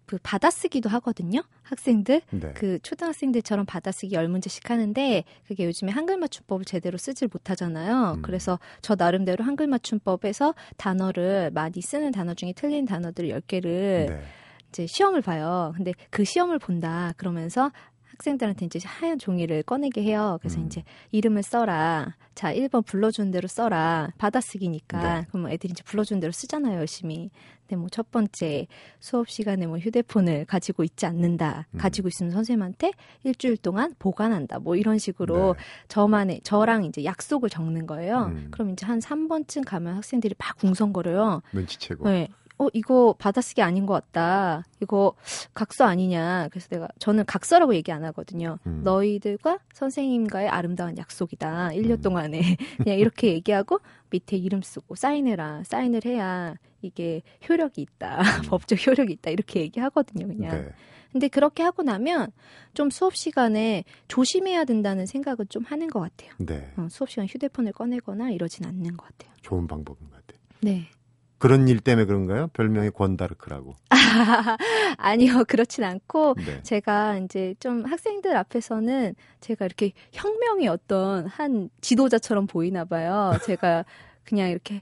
그 0.07 0.17
받아쓰기도 0.23 0.89
하거든요. 0.89 1.43
학생들. 1.63 2.21
네. 2.31 2.53
그 2.55 2.79
초등학생들처럼 2.79 3.65
받아쓰기 3.65 4.15
열 4.15 4.29
문제씩 4.29 4.69
하는데 4.69 5.23
그게 5.47 5.65
요즘에 5.65 5.91
한글 5.91 6.17
맞춤법을 6.17 6.65
제대로 6.65 6.97
쓰질 6.97 7.27
못하잖아요. 7.31 8.13
음. 8.15 8.21
그래서 8.21 8.57
저 8.81 8.95
나름대로 8.95 9.43
한글 9.43 9.67
맞춤법에서 9.67 10.55
단어를 10.77 11.51
많이 11.51 11.81
쓰는 11.81 12.11
단어 12.11 12.33
중에 12.33 12.53
틀린 12.55 12.85
단어들 12.85 13.27
10개를 13.27 13.63
네. 14.07 14.21
이제 14.69 14.87
시험을 14.87 15.21
봐요. 15.21 15.73
근데 15.75 15.91
그 16.09 16.23
시험을 16.23 16.57
본다 16.57 17.13
그러면서 17.17 17.71
학생들한테 18.05 18.65
이제 18.65 18.79
하얀 18.83 19.19
종이를 19.19 19.63
꺼내게 19.63 20.01
해요. 20.03 20.37
그래서 20.41 20.59
음. 20.59 20.67
이제 20.67 20.83
이름을 21.11 21.43
써라. 21.43 22.15
자, 22.33 22.53
1번 22.53 22.85
불러주는 22.85 23.31
대로 23.31 23.47
써라. 23.47 24.09
받아쓰기니까. 24.17 25.19
네. 25.19 25.25
그럼 25.29 25.49
애들이 25.49 25.71
이제 25.71 25.83
불러주는 25.83 26.19
대로 26.19 26.31
쓰잖아요, 26.31 26.79
열심히. 26.79 27.29
근데 27.67 27.75
뭐 27.75 27.87
첫 27.97 28.11
번째 28.11 28.67
수업 28.99 29.27
시간에 29.27 29.65
뭐 29.65 29.77
휴대폰을 29.79 30.45
가지고 30.45 30.83
있지 30.83 31.05
않는다. 31.05 31.65
음. 31.71 31.77
가지고 31.79 32.07
있으면 32.07 32.31
선생님한테 32.31 32.91
일주일 33.23 33.57
동안 33.57 33.95
보관한다. 33.97 34.59
뭐 34.59 34.75
이런 34.75 34.97
식으로 34.99 35.55
네. 35.57 35.63
저만의 35.87 36.41
저랑 36.43 36.85
이제 36.85 37.03
약속을 37.03 37.49
적는 37.49 37.87
거예요. 37.87 38.25
음. 38.27 38.47
그럼 38.51 38.69
이제 38.71 38.85
한 38.85 38.99
3번쯤 38.99 39.65
가면 39.65 39.95
학생들이 39.95 40.35
막 40.37 40.57
궁성거려요. 40.57 41.41
눈치채고. 41.53 42.07
네. 42.09 42.29
어, 42.59 42.67
이거 42.73 43.13
받아쓰기 43.17 43.61
아닌 43.61 43.85
것 43.85 43.93
같다. 43.93 44.63
이거 44.81 45.13
각서 45.53 45.85
아니냐. 45.85 46.47
그래서 46.49 46.67
내가, 46.69 46.87
저는 46.99 47.25
각서라고 47.25 47.75
얘기 47.75 47.91
안 47.91 48.03
하거든요. 48.05 48.57
음. 48.65 48.81
너희들과 48.83 49.59
선생님과의 49.73 50.49
아름다운 50.49 50.97
약속이다. 50.97 51.69
1년 51.69 51.91
음. 51.91 52.01
동안에. 52.01 52.41
그냥 52.83 52.97
이렇게 52.97 53.33
얘기하고 53.33 53.79
밑에 54.09 54.37
이름 54.37 54.61
쓰고 54.61 54.95
사인해라. 54.95 55.63
사인을 55.65 56.01
해야 56.05 56.55
이게 56.81 57.21
효력이 57.47 57.81
있다. 57.81 58.19
법적 58.49 58.85
효력이 58.87 59.13
있다. 59.13 59.29
이렇게 59.31 59.61
얘기하거든요. 59.61 60.27
그냥. 60.27 60.55
음. 60.55 60.65
네. 60.65 60.71
근데 61.11 61.27
그렇게 61.29 61.63
하고 61.63 61.83
나면 61.83 62.31
좀 62.73 62.89
수업 62.89 63.15
시간에 63.15 63.85
조심해야 64.07 64.65
된다는 64.65 65.05
생각을 65.05 65.45
좀 65.47 65.63
하는 65.63 65.87
것 65.87 65.99
같아요. 65.99 66.31
네. 66.37 66.71
어, 66.77 66.87
수업 66.91 67.09
시간 67.09 67.25
휴대폰을 67.27 67.71
꺼내거나 67.71 68.31
이러진 68.31 68.65
않는 68.65 68.97
것 68.97 69.05
같아요. 69.07 69.33
좋은 69.41 69.67
방법인 69.67 70.09
것 70.09 70.15
같아요. 70.17 70.39
네. 70.61 70.89
그런 71.37 71.67
일 71.67 71.79
때문에 71.79 72.05
그런가요? 72.05 72.47
별명이 72.53 72.89
권다르크라고. 72.91 73.75
아니요, 74.97 75.43
그렇진 75.47 75.83
않고, 75.83 76.35
네. 76.35 76.63
제가 76.63 77.17
이제 77.19 77.53
좀 77.59 77.85
학생들 77.85 78.35
앞에서는 78.35 79.13
제가 79.41 79.65
이렇게 79.65 79.91
혁명의 80.13 80.67
어떤 80.67 81.27
한 81.27 81.69
지도자처럼 81.81 82.47
보이나 82.47 82.85
봐요. 82.85 83.33
제가 83.45 83.85
그냥 84.23 84.49
이렇게 84.49 84.81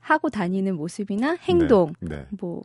하고 0.00 0.30
다니는 0.30 0.74
모습이나 0.74 1.36
행동, 1.42 1.92
네. 2.00 2.16
네. 2.16 2.26
뭐, 2.40 2.62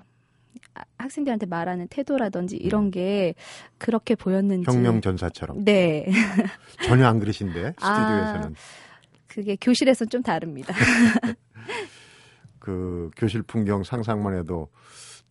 아, 0.76 0.84
학생들한테 0.98 1.46
말하는 1.46 1.88
태도라든지 1.90 2.56
이런 2.56 2.90
게 2.90 3.36
그렇게 3.78 4.16
보였는지. 4.16 4.66
혁명 4.70 5.02
전사처럼. 5.02 5.66
네. 5.66 6.08
전혀 6.88 7.06
안 7.06 7.20
그러신데 7.20 7.74
아. 7.82 7.96
스튜디오에서는 7.96 8.56
그게 9.28 9.58
교실에서는 9.60 10.10
좀 10.10 10.24
다릅니다. 10.24 10.74
그 12.64 13.12
교실 13.18 13.44
풍경 13.44 13.84
상상만 13.84 14.38
해도 14.38 14.70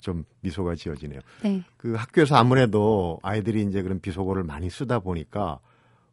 좀 0.01 0.25
미소가 0.43 0.75
지어지네요. 0.75 1.21
네. 1.43 1.65
그 1.79 1.95
학교에서 1.95 2.37
아무래도 2.37 3.19
아이들이 3.23 3.63
이제 3.63 3.81
그런 3.81 4.01
비속어를 4.01 4.45
많이 4.45 4.69
쓰다 4.69 4.99
보니까 4.99 5.59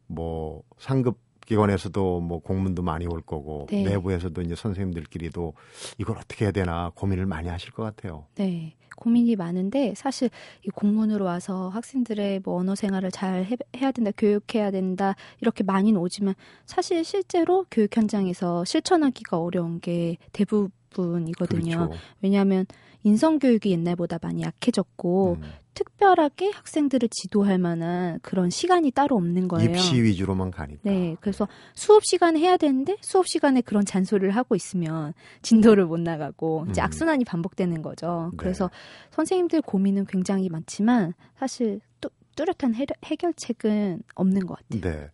뭐 0.06 0.62
상급 0.78 1.18
기관에서도 1.44 2.20
뭐 2.20 2.38
공문도 2.38 2.82
많이 2.82 3.06
올 3.06 3.20
거고 3.20 3.66
네. 3.70 3.82
내부에서도 3.82 4.40
이제 4.40 4.54
선생님들끼리도 4.54 5.52
이걸 5.98 6.16
어떻게 6.16 6.46
해야 6.46 6.52
되나 6.52 6.90
고민을 6.94 7.26
많이 7.26 7.48
하실 7.48 7.70
것 7.72 7.82
같아요. 7.82 8.24
네. 8.36 8.76
고민이 8.96 9.36
많은데 9.36 9.92
사실 9.96 10.30
이 10.64 10.68
공문으로 10.68 11.24
와서 11.26 11.68
학생들의 11.68 12.40
뭐 12.44 12.56
언어 12.56 12.74
생활을 12.74 13.10
잘 13.10 13.44
해, 13.44 13.56
해야 13.76 13.92
된다, 13.92 14.10
교육해야 14.16 14.70
된다 14.70 15.16
이렇게 15.40 15.64
많이는 15.64 16.00
오지만 16.00 16.34
사실 16.64 17.04
실제로 17.04 17.66
교육 17.70 17.94
현장에서 17.94 18.64
실천하기가 18.64 19.38
어려운 19.38 19.80
게 19.80 20.16
대부분 20.32 20.68
부 20.68 20.79
분이거든요. 20.90 21.76
그렇죠. 21.78 21.94
왜냐하면 22.20 22.66
인성 23.02 23.38
교육이 23.38 23.70
옛날보다 23.70 24.18
많이 24.20 24.42
약해졌고 24.42 25.38
음. 25.40 25.50
특별하게 25.74 26.50
학생들을 26.50 27.08
지도할 27.10 27.58
만한 27.58 28.18
그런 28.22 28.50
시간이 28.50 28.90
따로 28.90 29.16
없는 29.16 29.48
거예요. 29.48 29.70
입시 29.70 30.02
위주로만 30.02 30.50
가니까. 30.50 30.80
네, 30.82 31.16
그래서 31.20 31.48
수업 31.74 32.04
시간에 32.04 32.38
해야 32.40 32.56
되는데 32.56 32.96
수업 33.00 33.26
시간에 33.26 33.60
그런 33.62 33.84
잔소리를 33.84 34.30
하고 34.36 34.54
있으면 34.54 35.14
진도를 35.42 35.86
못 35.86 35.98
나가고 36.00 36.66
이제 36.68 36.82
음. 36.82 36.84
악순환이 36.84 37.24
반복되는 37.24 37.80
거죠. 37.82 38.28
네. 38.32 38.36
그래서 38.36 38.70
선생님들 39.10 39.62
고민은 39.62 40.06
굉장히 40.06 40.48
많지만 40.50 41.14
사실 41.38 41.80
뚜, 42.00 42.10
뚜렷한 42.36 42.74
해, 42.74 42.84
해결책은 43.04 44.02
없는 44.14 44.46
것 44.46 44.58
같아요. 44.58 44.80
네. 44.82 45.10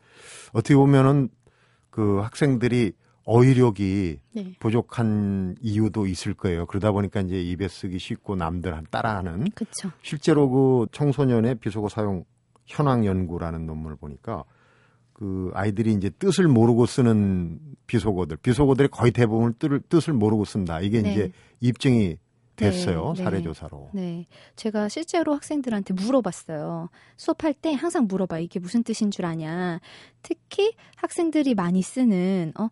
어떻게 0.53 0.75
보면은 0.75 1.29
그 1.91 2.19
학생들이 2.21 2.93
어휘력이 3.27 4.21
네, 4.35 4.53
부족한 4.61 5.57
이유도 5.61 6.07
있을 6.07 6.33
거예요. 6.33 6.65
그러다 6.67 6.93
보니까 6.93 7.21
이제 7.21 7.43
입에 7.43 7.67
쓰기 7.67 7.99
쉽고 7.99 8.37
남들 8.37 8.73
따라하는 8.91 9.51
그렇죠. 9.51 9.91
실제로 10.01 10.49
그 10.49 10.87
청소년의 10.93 11.57
비속어 11.57 11.89
사용 11.89 12.25
현황 12.67 13.05
연구라는 13.05 13.67
논문을 13.67 13.97
보니까 13.97 14.45
그 15.13 15.51
아이들이 15.55 15.93
이제 15.95 16.09
뜻을 16.09 16.47
모르고 16.47 16.87
쓰는 16.87 17.59
비속어들, 17.87 18.37
비속어들의 18.37 18.91
거의 18.91 19.11
대부분 19.11 19.55
뜻을, 19.59 19.81
뜻을 19.81 20.13
모르고 20.13 20.45
쓴다. 20.45 20.81
이게 20.81 21.03
네. 21.03 21.13
이제 21.13 21.33
입증이 21.61 22.19
됐어요. 22.55 23.13
네, 23.15 23.19
네. 23.19 23.25
사례 23.25 23.43
조사로. 23.43 23.91
네, 23.93 24.27
제가 24.55 24.89
실제로 24.89 25.35
학생들한테 25.35 25.95
물어봤어요. 25.95 26.91
수업할 27.17 27.55
때 27.55 27.73
항상 27.73 28.07
물어봐. 28.07 28.39
이게 28.39 28.61
무슨 28.61 28.83
뜻인 28.83 29.11
줄 29.11 29.25
아냐. 29.25 29.81
특히 30.23 30.75
학생들이 30.97 31.55
많이 31.55 31.83
쓰는 31.83 32.53
어. 32.59 32.69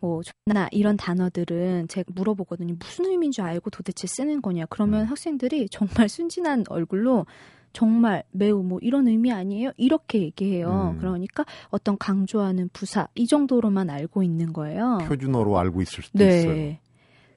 뭐 0.00 0.20
존나 0.22 0.68
이런 0.70 0.96
단어들은 0.96 1.88
제가 1.88 2.12
물어보거든요. 2.14 2.76
무슨 2.78 3.06
의미인 3.06 3.32
줄 3.32 3.44
알고 3.44 3.70
도대체 3.70 4.06
쓰는 4.06 4.42
거냐. 4.42 4.66
그러면 4.66 5.02
음. 5.02 5.06
학생들이 5.06 5.68
정말 5.70 6.08
순진한 6.08 6.64
얼굴로 6.68 7.26
정말 7.72 8.24
매우 8.30 8.62
뭐 8.62 8.78
이런 8.80 9.08
의미 9.08 9.32
아니에요? 9.32 9.72
이렇게 9.76 10.22
얘기해요. 10.22 10.92
음. 10.94 10.98
그러니까 10.98 11.44
어떤 11.68 11.98
강조하는 11.98 12.70
부사 12.72 13.08
이 13.14 13.26
정도로만 13.26 13.90
알고 13.90 14.22
있는 14.22 14.52
거예요. 14.52 14.98
표준어로 15.06 15.58
알고 15.58 15.82
있을 15.82 16.02
수도 16.02 16.24
있어요. 16.24 16.54
네. 16.54 16.80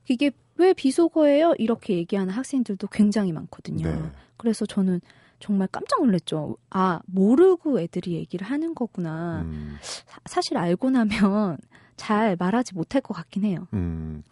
이게 0.10 0.32
왜 0.56 0.74
비속어예요? 0.74 1.56
이렇게 1.58 1.96
얘기하는 1.96 2.34
학생들도 2.34 2.88
굉장히 2.88 3.32
많거든요. 3.32 3.90
네. 3.90 4.02
그래서 4.38 4.66
저는 4.66 5.02
정말 5.40 5.68
깜짝 5.72 6.04
놀랐죠. 6.04 6.58
아, 6.70 7.02
모르고 7.08 7.80
애들이 7.80 8.14
얘기를 8.14 8.46
하는 8.46 8.76
거구나. 8.76 9.42
음, 9.42 9.78
사, 10.26 10.40
실 10.42 10.58
알고 10.58 10.92
나면 10.92 11.58
잘 11.98 12.36
말하지 12.40 12.74
못할 12.76 13.02
것 13.02 13.14
같긴 13.14 13.44
해요. 13.44 13.68
음. 13.74 14.24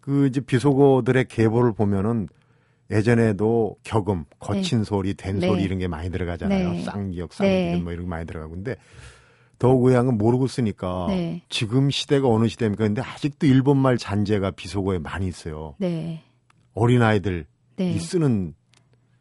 그 0.00 0.26
이제 0.26 0.40
비속어들의 0.40 1.26
계보를 1.26 1.72
보면은 1.72 2.28
예전에도 2.90 3.76
격음, 3.84 4.24
거친 4.38 4.82
소리, 4.84 5.14
된 5.14 5.38
네. 5.38 5.46
소리 5.46 5.62
이런 5.62 5.78
게 5.78 5.86
많이 5.86 6.10
들어가잖아요. 6.10 6.72
네. 6.72 6.82
쌍기역, 6.82 7.32
쌍기역 7.32 7.72
네. 7.78 7.80
뭐 7.80 7.92
이런 7.92 8.06
게 8.06 8.08
많이 8.10 8.26
들어가고 8.26 8.54
근데 8.54 8.76
더욱 9.58 9.84
의향은 9.84 10.18
모르고 10.18 10.46
쓰니까 10.48 11.06
네. 11.08 11.42
지금 11.48 11.90
시대가 11.90 12.28
어느 12.28 12.48
시대입니까? 12.48 12.84
근데 12.84 13.02
아직도 13.02 13.46
일본말 13.46 13.98
잔재가 13.98 14.52
비속어에 14.52 14.98
많이 14.98 15.28
있어요. 15.28 15.76
네. 15.78 16.24
어린아이들이 16.74 17.44
네. 17.76 17.98
쓰는 17.98 18.54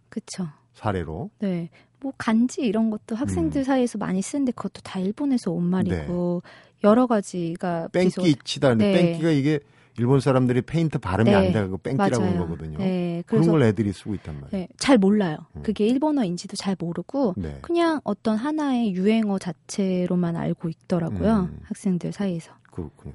그쵸. 0.08 0.48
사례로. 0.74 1.30
네. 1.40 1.70
뭐 2.02 2.14
간지 2.18 2.62
이런 2.62 2.90
것도 2.90 3.16
학생들 3.16 3.62
음. 3.62 3.64
사이에서 3.64 3.98
많이 3.98 4.22
쓰는데 4.22 4.52
그것도 4.54 4.82
다 4.84 5.00
일본에서 5.00 5.52
온 5.52 5.64
말이고 5.64 6.42
여러 6.84 7.08
가지가 7.08 7.90
네. 7.92 8.00
뺑기 8.00 8.36
치다. 8.44 8.76
네. 8.76 8.94
뺑기가 8.94 9.32
이게 9.32 9.60
일본 9.98 10.22
사람들이 10.22 10.62
페인트 10.62 10.98
발음이 11.00 11.30
네. 11.30 11.36
안 11.36 11.52
돼가고 11.52 11.78
뺑기라고 11.80 12.24
하는. 12.24 12.40
거거든요. 12.40 12.78
네. 12.78 13.22
그런 13.26 13.46
걸 13.48 13.64
애들이 13.64 13.92
쓰고 13.92 14.16
있단 14.16 14.40
말이에요. 14.40 14.50
네, 14.52 14.68
잘 14.78 14.98
몰라요. 14.98 15.38
음. 15.58 15.62
그게 15.62 15.86
일본어인지도 15.88 16.56
잘 16.56 16.78
모르고 16.80 17.34
네. 17.36 17.58
그냥 17.62 18.00
어떤 18.06 18.38
하나의 18.38 18.94
유행어 18.94 19.40
자체로만 19.40 20.38
알고 20.38 20.70
있더라고요. 20.70 21.50
음. 21.52 21.60
학생들 21.64 22.14
사이에서. 22.14 22.54
그렇군요. 22.72 23.14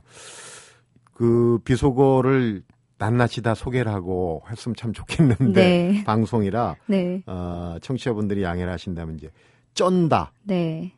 그 1.15 1.59
비속어를 1.65 2.65
낱낱이 2.99 3.43
다 3.43 3.55
소개를 3.55 3.93
하고 3.93 4.43
했으면 4.51 4.75
참 4.77 4.93
좋겠는데 4.93 5.53
네. 5.53 6.05
방송이라 6.07 6.77
네. 6.87 7.23
어, 7.27 7.77
청취자분들이 7.83 8.43
양해를 8.43 8.73
하신다면 8.73 9.17
이제 9.17 9.31
쩐다 9.75 10.33
네. 10.45 10.93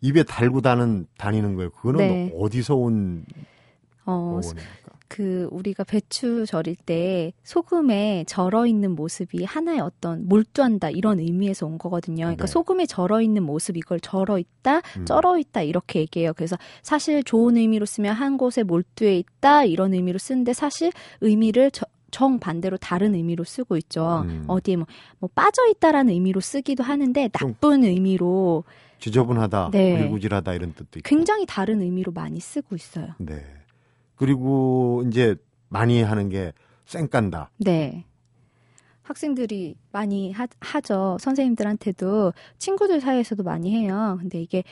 입에 0.00 0.22
달고 0.22 0.60
다는 0.60 1.06
다니는 1.16 1.54
거예요. 1.54 1.70
그거는 1.70 1.98
네. 1.98 2.32
어디서 2.38 2.74
온 2.76 3.24
어? 4.04 4.40
그 5.14 5.46
우리가 5.50 5.84
배추 5.84 6.46
절일 6.46 6.74
때 6.74 7.32
소금에 7.44 8.24
절어 8.26 8.66
있는 8.66 8.92
모습이 8.92 9.44
하나의 9.44 9.80
어떤 9.80 10.26
몰두한다 10.26 10.88
이런 10.88 11.18
의미에서 11.20 11.66
온 11.66 11.76
거거든요. 11.76 12.24
그러니까 12.24 12.46
네. 12.46 12.50
소금에 12.50 12.86
절어 12.86 13.20
있는 13.20 13.42
모습 13.42 13.76
이걸 13.76 14.00
절어 14.00 14.38
있다, 14.38 14.80
음. 14.96 15.04
쩔어 15.04 15.38
있다 15.38 15.60
이렇게 15.62 16.00
얘기해요. 16.00 16.32
그래서 16.32 16.56
사실 16.82 17.22
좋은 17.22 17.58
의미로 17.58 17.84
쓰면 17.84 18.14
한 18.14 18.38
곳에 18.38 18.62
몰두해 18.62 19.18
있다 19.18 19.64
이런 19.64 19.92
의미로 19.92 20.18
쓰는데 20.18 20.54
사실 20.54 20.90
의미를 21.20 21.70
저- 21.70 21.84
정반대로 22.10 22.76
다른 22.78 23.14
의미로 23.14 23.44
쓰고 23.44 23.76
있죠. 23.78 24.22
음. 24.26 24.44
어디에 24.46 24.76
뭐, 24.76 24.86
뭐 25.18 25.28
빠져 25.34 25.66
있다라는 25.68 26.12
의미로 26.12 26.40
쓰기도 26.40 26.82
하는데 26.84 27.28
좀- 27.38 27.52
나쁜 27.52 27.84
의미로 27.84 28.64
지저분하다, 28.98 29.70
네. 29.72 29.98
불구질하다 29.98 30.54
이런 30.54 30.72
뜻도 30.74 30.98
있고. 31.00 31.08
굉장히 31.08 31.44
다른 31.46 31.82
의미로 31.82 32.12
많이 32.12 32.38
쓰고 32.40 32.76
있어요. 32.76 33.08
네. 33.18 33.42
그리고 34.22 35.02
이제 35.08 35.34
많이 35.68 36.00
하는 36.00 36.28
게 36.28 36.52
쌩깐다. 36.84 37.50
네. 37.58 38.04
학생들이 39.02 39.74
많이 39.90 40.30
하, 40.30 40.46
하죠. 40.60 41.16
선생님들한테도 41.18 42.32
친구들 42.56 43.00
사이에서도 43.00 43.42
많이 43.42 43.74
해요. 43.74 44.16
근데 44.20 44.40
이게 44.40 44.62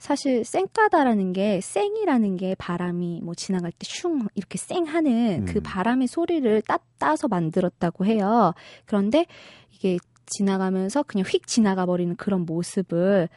사실 0.00 0.44
쌩까다라는 0.44 1.32
게 1.32 1.60
쌩이라는 1.62 2.36
게 2.36 2.56
바람이 2.56 3.20
뭐 3.22 3.36
지나갈 3.36 3.70
때 3.70 3.84
슝 3.84 4.26
이렇게 4.34 4.58
쌩하는 4.58 5.44
그 5.44 5.58
음. 5.58 5.62
바람의 5.62 6.08
소리를 6.08 6.62
따, 6.62 6.80
따서 6.98 7.28
만들었다고 7.28 8.06
해요. 8.06 8.54
그런데 8.86 9.26
이게 9.70 9.98
지나가면서 10.26 11.04
그냥 11.04 11.24
휙 11.28 11.46
지나가 11.46 11.86
버리는 11.86 12.16
그런 12.16 12.44
모습을 12.44 13.28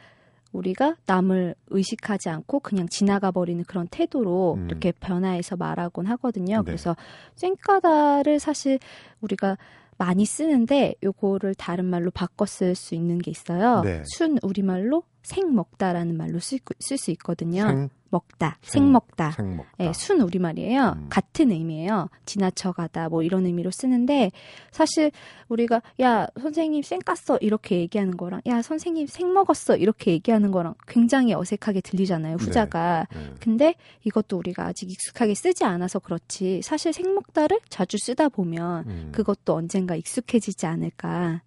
우리가 0.52 0.96
남을 1.06 1.54
의식하지 1.68 2.28
않고 2.28 2.60
그냥 2.60 2.88
지나가 2.88 3.30
버리는 3.30 3.62
그런 3.64 3.86
태도로 3.88 4.54
음. 4.58 4.66
이렇게 4.66 4.92
변화해서 4.92 5.56
말하곤 5.56 6.06
하거든요. 6.06 6.58
네. 6.58 6.62
그래서 6.64 6.96
쌩까다를 7.36 8.40
사실 8.40 8.78
우리가 9.20 9.56
많이 9.96 10.24
쓰는데 10.24 10.94
요거를 11.02 11.54
다른 11.54 11.84
말로 11.84 12.10
바꿔 12.10 12.46
쓸 12.46 12.74
수 12.74 12.94
있는 12.94 13.18
게 13.18 13.30
있어요. 13.30 13.82
네. 13.82 14.02
순 14.06 14.38
우리말로 14.42 15.02
생 15.22 15.54
먹다라는 15.54 16.16
말로 16.16 16.38
쓸 16.40 16.58
수 16.98 17.10
있거든요. 17.12 17.66
생, 17.66 17.90
먹다, 18.10 18.58
생, 18.62 18.82
생 18.82 18.92
먹다. 18.92 19.30
생 19.32 19.56
먹다. 19.56 19.70
예, 19.80 19.92
순 19.92 20.20
우리말이에요. 20.20 20.94
음. 20.96 21.06
같은 21.08 21.50
의미예요. 21.50 22.08
지나쳐가다 22.26 23.08
뭐 23.08 23.22
이런 23.22 23.46
의미로 23.46 23.70
쓰는데 23.70 24.30
사실 24.70 25.10
우리가 25.48 25.82
야 26.00 26.26
선생님 26.40 26.82
쌩 26.82 26.98
깠어 27.00 27.38
이렇게 27.40 27.78
얘기하는 27.78 28.16
거랑 28.16 28.42
야 28.46 28.62
선생님 28.62 29.06
생 29.06 29.32
먹었어 29.32 29.76
이렇게 29.76 30.12
얘기하는 30.12 30.50
거랑 30.50 30.74
굉장히 30.86 31.34
어색하게 31.34 31.80
들리잖아요. 31.80 32.36
후자가. 32.36 33.06
네. 33.12 33.34
근데 33.40 33.74
이것도 34.04 34.36
우리가 34.38 34.66
아직 34.66 34.90
익숙하게 34.90 35.34
쓰지 35.34 35.64
않아서 35.64 35.98
그렇지 35.98 36.62
사실 36.62 36.92
생 36.92 37.14
먹다를 37.14 37.60
자주 37.68 37.96
쓰다 37.98 38.28
보면 38.28 38.84
음. 38.88 39.08
그것도 39.12 39.54
언젠가 39.54 39.94
익숙해지지 39.96 40.66
않을까. 40.66 41.42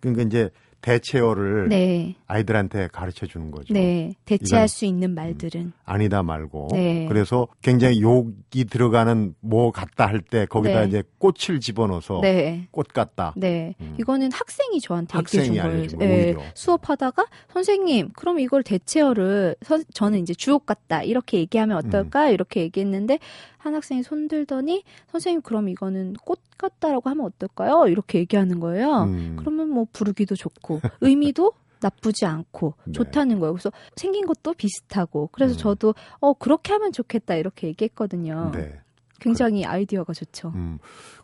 그러니까 0.00 0.22
이제 0.22 0.50
대체어를 0.90 1.68
네, 1.68 2.14
아이들한테 2.28 2.88
가르쳐 2.92 3.26
주는 3.26 3.50
거죠. 3.50 3.74
네 3.74 4.14
대체할 4.24 4.68
수 4.68 4.84
있는 4.84 5.14
말들은 5.14 5.72
아니다 5.84 6.22
말고. 6.22 6.68
네. 6.72 7.06
그래서 7.08 7.48
굉장히 7.60 8.00
욕이 8.00 8.64
들어가는 8.70 9.34
뭐 9.40 9.72
같다 9.72 10.06
할 10.06 10.20
때 10.20 10.46
거기다 10.46 10.82
네. 10.82 10.86
이제 10.88 11.02
꽃을 11.18 11.58
집어넣어서 11.60 12.20
네. 12.22 12.68
꽃 12.70 12.88
같다. 12.88 13.34
네, 13.36 13.74
음. 13.80 13.96
이거는 13.98 14.30
학생이 14.32 14.80
저한테 14.80 15.12
학생이 15.12 15.44
준 15.46 15.54
거예요. 15.56 15.68
알려준 15.76 15.98
거, 15.98 16.04
네. 16.04 16.34
수업하다가 16.54 17.26
선생님, 17.52 18.10
그럼 18.16 18.38
이걸 18.40 18.62
대체어를 18.62 19.56
선- 19.62 19.84
저는 19.92 20.20
이제 20.20 20.34
주옥 20.34 20.66
같다 20.66 21.02
이렇게 21.02 21.38
얘기하면 21.38 21.76
음. 21.78 21.86
어떨까 21.86 22.28
이렇게 22.30 22.60
얘기했는데 22.60 23.18
한 23.66 23.74
학생이 23.74 24.02
손 24.02 24.28
들더니 24.28 24.84
선생님 25.10 25.42
그럼 25.42 25.68
이거는 25.68 26.14
꽃 26.24 26.40
같다라고 26.56 27.10
하면 27.10 27.26
어떨까요? 27.26 27.88
이렇게 27.88 28.20
얘기하는 28.20 28.60
거예요. 28.60 29.04
음. 29.04 29.36
그러면 29.38 29.70
뭐 29.70 29.86
부르기도 29.92 30.36
좋고 30.36 30.80
의미도 31.00 31.52
나쁘지 31.82 32.24
않고 32.24 32.74
네. 32.84 32.92
좋다는 32.92 33.40
거예요. 33.40 33.52
그래서 33.52 33.70
생긴 33.96 34.24
것도 34.26 34.54
비슷하고 34.54 35.28
그래서 35.32 35.54
음. 35.54 35.58
저도 35.58 35.94
어 36.20 36.32
그렇게 36.32 36.72
하면 36.72 36.92
좋겠다 36.92 37.34
이렇게 37.34 37.66
얘기했거든요. 37.66 38.52
네. 38.54 38.80
굉장히 39.20 39.64
아이디어가 39.64 40.12
좋죠. 40.12 40.52
음. 40.54 40.78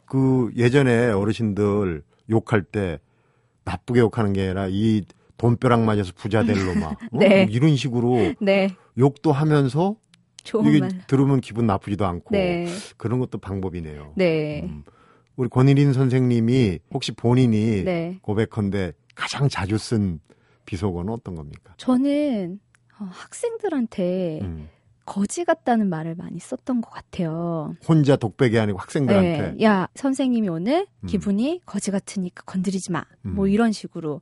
그 0.05 0.51
예전에 0.57 1.11
어르신들 1.11 2.03
욕할 2.31 2.65
때 2.65 2.99
나쁘게 3.65 4.01
욕하는 4.01 4.33
게 4.33 4.43
아니라 4.43 4.67
이 4.69 5.03
돈벼락 5.37 5.83
맞아서 5.83 6.13
부자 6.15 6.43
될 6.43 6.57
놈아. 6.57 6.87
어? 6.91 6.97
네. 7.13 7.45
뭐 7.45 7.55
이런 7.55 7.77
식으로 7.77 8.35
네, 8.41 8.69
욕도 8.99 9.33
하면서 9.33 9.97
이게 10.67 10.81
말. 10.81 10.91
들으면 11.07 11.41
기분 11.41 11.67
나쁘지도 11.67 12.07
않고 12.07 12.31
네. 12.33 12.67
그런 12.97 13.19
것도 13.21 13.39
방법이네요. 13.39 14.13
네. 14.17 14.63
음. 14.65 14.85
우리 15.37 15.49
권일인 15.49 15.93
선생님이 15.93 16.81
혹시 16.93 17.13
본인이 17.13 17.85
네. 17.85 18.19
고백컨대 18.23 18.93
가장 19.15 19.49
자주 19.49 19.79
쓴 19.79 20.21
비속어는 20.67 21.13
어떤 21.13 21.35
겁니까? 21.35 21.75
저는 21.77 22.61
어, 23.01 23.09
학생들한테 23.11 24.41
음. 24.43 24.69
거지 25.05 25.45
같다는 25.45 25.89
말을 25.89 26.15
많이 26.15 26.39
썼던 26.39 26.81
것 26.81 26.91
같아요. 26.91 27.75
혼자 27.89 28.17
독백이 28.17 28.59
아니고 28.59 28.79
학생들한테 28.79 29.53
네. 29.53 29.65
야, 29.65 29.89
선생님이 29.95 30.49
오늘 30.49 30.87
음. 31.01 31.07
기분이 31.07 31.61
거지 31.67 31.91
같으니까 31.91 32.45
건드리지 32.45 32.93
마. 32.93 33.05
뭐 33.23 33.47
음. 33.47 33.51
이런 33.51 33.73
식으로 33.73 34.21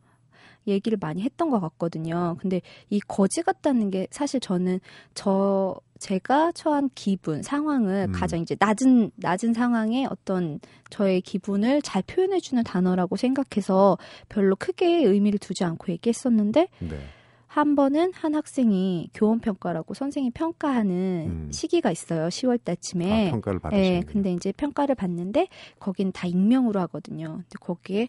얘기를 0.67 0.97
많이 1.01 1.23
했던 1.23 1.51
것 1.51 1.61
같거든요. 1.61 2.37
근데 2.41 2.61
이 2.89 3.01
거지 3.01 3.43
같다는 3.43 3.91
게 3.91 4.07
사실 4.11 4.41
저는 4.41 4.81
저 5.15 5.79
제가 6.01 6.51
처한 6.53 6.89
기분, 6.95 7.43
상황을 7.43 8.07
음. 8.09 8.13
가장 8.13 8.41
이제 8.41 8.57
낮은 8.59 9.13
낮은 9.17 9.53
상황에 9.53 10.07
어떤 10.07 10.59
저의 10.89 11.21
기분을 11.21 11.83
잘 11.83 12.03
표현해 12.03 12.41
주는 12.41 12.65
단어라고 12.65 13.17
생각해서 13.17 13.99
별로 14.29 14.57
크게 14.57 15.05
의미를 15.05 15.39
두지 15.39 15.63
않고 15.63 15.93
얘기했었는데 15.93 16.69
네. 16.81 16.99
한 17.47 17.75
번은 17.75 18.13
한 18.15 18.35
학생이 18.35 19.11
교원 19.13 19.41
평가라고 19.41 19.93
선생님 19.93 20.33
평가하는 20.33 21.27
음. 21.29 21.49
시기가 21.53 21.91
있어요. 21.91 22.29
10월 22.29 22.61
아, 22.61 22.65
달쯤에. 22.65 23.31
평가를 23.31 23.59
네, 23.59 23.63
받으시는 23.63 24.03
근데 24.07 24.33
이제 24.33 24.53
평가를 24.53 24.95
받는데 24.95 25.49
거긴 25.79 26.13
다 26.13 26.27
익명으로 26.27 26.81
하거든요. 26.81 27.43
근데 27.43 27.59
거기에 27.61 28.09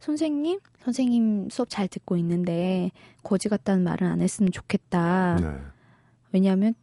선생님, 0.00 0.58
선생님 0.80 1.50
수업 1.50 1.68
잘 1.70 1.86
듣고 1.86 2.16
있는데 2.16 2.90
거지 3.22 3.48
같다는 3.48 3.84
말은 3.84 4.08
안 4.08 4.20
했으면 4.22 4.50
좋겠다. 4.50 5.36
네. 5.36 5.48
왜냐하면 6.32 6.74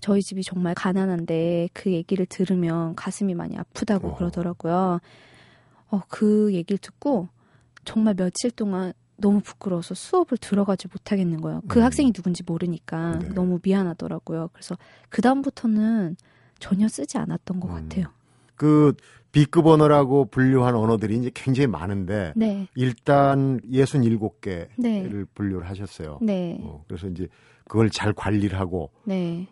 저희 0.00 0.22
집이 0.22 0.42
정말 0.42 0.74
가난한데 0.74 1.70
그 1.72 1.92
얘기를 1.92 2.26
들으면 2.26 2.94
가슴이 2.94 3.34
많이 3.34 3.56
아프다고 3.56 4.08
어. 4.08 4.14
그러더라고요. 4.16 5.00
어, 5.90 6.00
그 6.08 6.52
얘기를 6.52 6.78
듣고 6.78 7.28
정말 7.84 8.14
며칠 8.14 8.50
동안 8.50 8.92
너무 9.16 9.40
부끄러워서 9.40 9.94
수업을 9.94 10.38
들어가지 10.38 10.88
못하겠는 10.88 11.40
거예요. 11.40 11.62
그 11.68 11.78
음. 11.78 11.84
학생이 11.84 12.12
누군지 12.12 12.42
모르니까 12.44 13.18
네. 13.18 13.28
너무 13.30 13.58
미안하더라고요. 13.62 14.50
그래서 14.52 14.76
그 15.08 15.22
다음부터는 15.22 16.16
전혀 16.58 16.88
쓰지 16.88 17.18
않았던 17.18 17.60
것 17.60 17.68
음. 17.70 17.74
같아요. 17.74 18.06
그 18.56 18.94
B급 19.32 19.66
언어라고 19.66 20.26
분류한 20.26 20.74
언어들이 20.74 21.16
이제 21.16 21.30
굉장히 21.34 21.66
많은데 21.66 22.32
네, 22.36 22.68
일단 22.74 23.60
67개를 23.60 24.68
네, 24.78 25.24
분류를 25.34 25.68
하셨어요. 25.68 26.18
네, 26.22 26.58
어, 26.62 26.82
그래서 26.88 27.06
이제 27.08 27.28
그걸 27.68 27.90
잘 27.90 28.14
관리를 28.14 28.58
하고 28.58 28.90
네, 29.04 29.46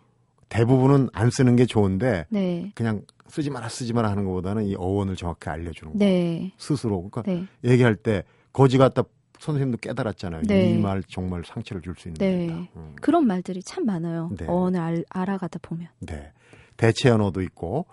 대부분은 0.49 1.09
안 1.13 1.29
쓰는 1.29 1.55
게 1.55 1.65
좋은데 1.65 2.25
네, 2.29 2.71
그냥 2.75 3.01
쓰지 3.27 3.49
마라 3.49 3.69
쓰지 3.69 3.93
마라 3.93 4.09
하는 4.11 4.25
것보다는 4.25 4.65
이 4.65 4.75
어원을 4.75 5.15
정확히 5.15 5.49
알려주는 5.49 5.93
거 5.93 5.99
네, 5.99 6.51
스스로 6.57 7.09
그러니까 7.09 7.23
네, 7.23 7.45
얘기할 7.69 7.95
때 7.95 8.23
거지 8.53 8.77
같다 8.77 9.03
선생님도 9.39 9.77
깨달았잖아요. 9.79 10.43
네. 10.47 10.69
이말 10.71 11.03
정말 11.09 11.43
상처를 11.45 11.81
줄 11.81 11.93
수 11.97 12.07
있는 12.07 12.17
네. 12.19 12.47
말이다. 12.47 12.69
음. 12.77 12.95
그런 13.01 13.27
말들이 13.27 13.61
참 13.61 13.85
많아요. 13.85 14.31
네. 14.37 14.45
어원을 14.47 14.79
알, 14.79 15.05
알아가다 15.09 15.59
보면. 15.61 15.89
네. 15.99 16.31
대체 16.77 17.09
언어도 17.09 17.41
있고 17.41 17.85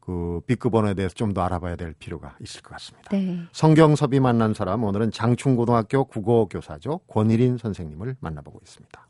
그 0.00 0.40
B급 0.46 0.74
언어에 0.74 0.94
대해서 0.94 1.14
좀 1.14 1.34
더 1.34 1.42
알아봐야 1.42 1.74
될 1.76 1.94
필요가 1.94 2.36
있을 2.40 2.62
것 2.62 2.70
같습니다. 2.72 3.08
네. 3.10 3.40
성경섭이 3.52 4.20
만난 4.20 4.54
사람 4.54 4.84
오늘은 4.84 5.10
장충고등학교 5.10 6.04
국어 6.04 6.46
교사죠 6.46 6.98
권일인 7.08 7.58
선생님을 7.58 8.16
만나보고 8.20 8.60
있습니다. 8.62 9.08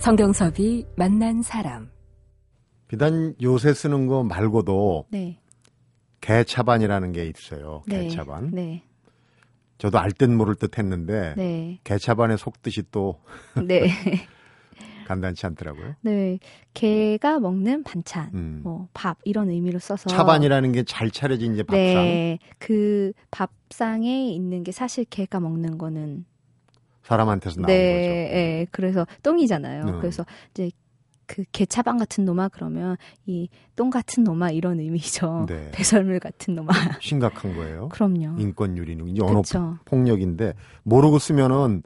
성경섭이 0.00 0.86
만난 0.96 1.42
사람. 1.42 1.90
비단 2.88 3.34
요새 3.42 3.72
쓰는 3.74 4.06
거 4.06 4.24
말고도 4.24 5.06
네. 5.10 5.38
개차반이라는 6.22 7.12
게 7.12 7.26
있어요. 7.26 7.82
네. 7.86 8.04
개차반. 8.08 8.50
네. 8.50 8.82
저도 9.78 9.98
알 9.98 10.12
듯 10.12 10.28
모를 10.30 10.54
듯 10.54 10.78
했는데 10.78 11.34
네. 11.36 11.78
개차반의 11.84 12.38
속뜻이 12.38 12.84
또 12.90 13.20
네. 13.66 13.88
간단치 15.06 15.44
않더라고요. 15.46 15.94
네. 16.02 16.38
개가 16.72 17.40
먹는 17.40 17.82
반찬, 17.82 18.30
음. 18.34 18.60
뭐밥 18.62 19.18
이런 19.24 19.50
의미로 19.50 19.78
써서 19.78 20.08
차반이라는 20.08 20.72
게 20.72 20.82
잘 20.84 21.10
차려진 21.10 21.52
이제 21.54 21.62
밥상. 21.62 21.82
네. 21.82 22.38
그 22.58 23.12
밥상에 23.30 24.30
있는 24.32 24.62
게 24.62 24.72
사실 24.72 25.04
개가 25.04 25.40
먹는 25.40 25.78
거는 25.78 26.24
사람한테서 27.02 27.56
나온 27.60 27.66
네. 27.66 27.74
거죠. 27.74 28.36
예. 28.36 28.66
그래서 28.70 29.06
똥이잖아요. 29.22 29.84
음. 29.84 30.00
그래서 30.00 30.24
이제 30.52 30.70
그 31.26 31.44
개차반 31.52 31.96
같은 31.98 32.24
놈아 32.24 32.48
그러면 32.48 32.96
이 33.26 33.48
똥 33.80 33.88
같은 33.88 34.24
놈아 34.24 34.50
이런 34.50 34.78
의미죠. 34.78 35.46
네. 35.48 35.70
배설물 35.72 36.20
같은 36.20 36.54
놈아. 36.54 36.68
심각한 37.00 37.56
거예요. 37.56 37.88
그럼요. 37.88 38.38
인권 38.38 38.76
유린은 38.76 39.08
이제 39.08 39.22
언어. 39.22 39.42
폭력인데 39.86 40.52
모르고 40.82 41.18
쓰면은 41.18 41.82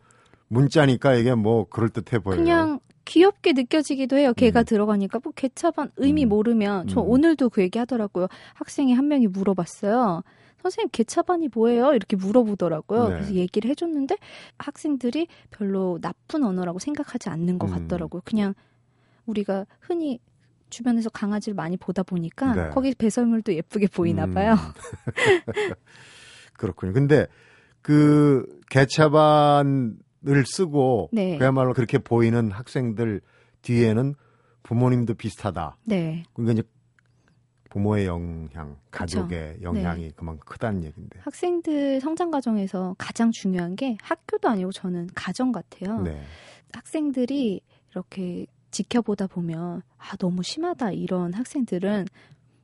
문자니까 0.49 1.15
이게 1.15 1.37
뭐 1.37 1.69
그럴 1.71 1.89
듯해 1.91 2.19
보여요. 2.21 2.39
그냥 2.41 2.81
귀엽게 3.05 3.53
느껴지기도 3.53 4.17
해요. 4.17 4.33
개가 4.35 4.61
음. 4.61 4.65
들어가니까 4.65 5.21
뭐 5.23 5.33
개차반 5.37 5.93
의미 5.99 6.25
음. 6.25 6.31
모르면 6.31 6.89
저 6.89 7.01
음. 7.01 7.11
오늘도 7.11 7.51
그 7.51 7.63
얘기 7.63 7.79
하더라고요. 7.79 8.27
학생이 8.55 8.93
한 8.93 9.07
명이 9.07 9.29
물어봤어요. 9.29 10.23
선생님 10.71 10.91
개차반이 10.93 11.49
뭐예요? 11.55 11.95
이렇게 11.95 12.17
물어보더라고요. 12.17 13.09
네. 13.09 13.15
그래서 13.15 13.35
얘기를 13.35 13.71
해줬는데 13.71 14.17
학생들이 14.59 15.29
별로 15.51 15.99
나쁜 16.01 16.45
언어라고 16.45 16.79
생각하지 16.79 17.29
않는 17.29 17.59
것 17.59 17.71
음. 17.71 17.75
같더라고요. 17.75 18.23
그냥 18.25 18.55
우리가 19.27 19.67
흔히 19.81 20.21
주변에서 20.71 21.11
강아지를 21.11 21.55
많이 21.55 21.77
보다 21.77 22.03
보니까 22.03 22.55
네. 22.55 22.69
거기 22.71 22.95
배설물도 22.95 23.55
예쁘게 23.55 23.87
보이나 23.89 24.25
음. 24.25 24.35
봐요. 24.35 24.57
그렇군요. 26.55 26.93
근데 26.93 27.27
그 27.83 28.47
개차반을 28.71 29.97
쓰고 30.47 31.11
네. 31.13 31.39
그야말로 31.39 31.75
그렇게 31.75 31.99
보이는 31.99 32.51
학생들 32.51 33.21
뒤에는 33.63 34.15
부모님도 34.63 35.15
비슷하다. 35.15 35.77
네. 35.85 36.25
그러니까 36.33 36.53
이제 36.55 36.69
부모의 37.75 38.07
영향, 38.07 38.77
가족의 38.93 39.57
네. 39.59 39.63
영향이 39.63 40.13
그만큼 40.13 40.41
크다는 40.47 40.85
얘기인데. 40.85 41.19
학생들 41.23 42.01
성장 42.01 42.31
과정에서 42.31 42.95
가장 42.99 43.33
중요한 43.33 43.75
게 43.75 43.97
학교도 44.01 44.49
아니고 44.49 44.71
저는 44.71 45.09
가정 45.13 45.51
같아요. 45.51 46.03
네. 46.03 46.23
학생들이 46.73 47.61
이렇게 47.91 48.47
지켜보다 48.71 49.27
보면 49.27 49.83
아 49.99 50.17
너무 50.19 50.45
심하다 50.45 50.93
이런 50.93 51.35
학생들은 51.35 52.07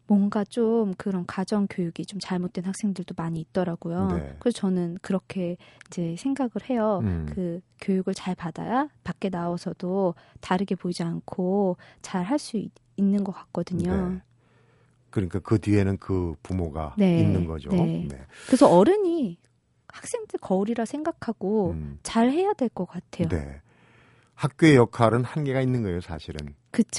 뭔가 0.07 0.45
좀 0.45 0.95
그런 0.95 1.27
가정 1.27 1.67
교육이 1.69 2.07
좀 2.07 2.21
잘못된 2.21 2.65
학생들도 2.65 3.15
많이 3.17 3.41
있더라고요. 3.41 4.07
네. 4.17 4.37
그래서 4.39 4.59
저는 4.61 4.99
그렇게 5.03 5.57
이제 5.89 6.15
생각을 6.19 6.51
해요. 6.69 7.01
음. 7.03 7.27
그 7.29 7.61
교육을 7.81 8.15
잘 8.15 8.37
받아야 8.37 8.89
밖에 9.03 9.29
나와서도 9.29 10.15
다르게 10.41 10.77
보이지 10.77 11.03
않고 11.03 11.79
잘 12.01 12.25
할 12.25 12.39
수 12.39 12.63
있는 12.97 13.25
것 13.25 13.33
같거든요. 13.33 14.11
네. 14.11 14.21
그러니까 15.11 15.39
그 15.41 15.59
뒤에는 15.59 15.97
그 15.99 16.35
부모가 16.43 16.95
네. 16.99 17.21
있는 17.21 17.45
거죠. 17.47 17.71
네. 17.71 18.09
그래서 18.47 18.69
어른이 18.69 19.39
학생들 19.89 20.39
거울이라 20.41 20.85
생각하고 20.85 21.71
음. 21.73 21.99
잘 22.03 22.31
해야 22.31 22.53
될 22.53 22.69
것 22.69 22.87
같아요. 22.87 23.29
네. 23.29 23.61
학교의 24.35 24.77
역할은 24.77 25.25
한계가 25.25 25.61
있는 25.61 25.83
거예요, 25.83 26.01
사실은. 26.01 26.55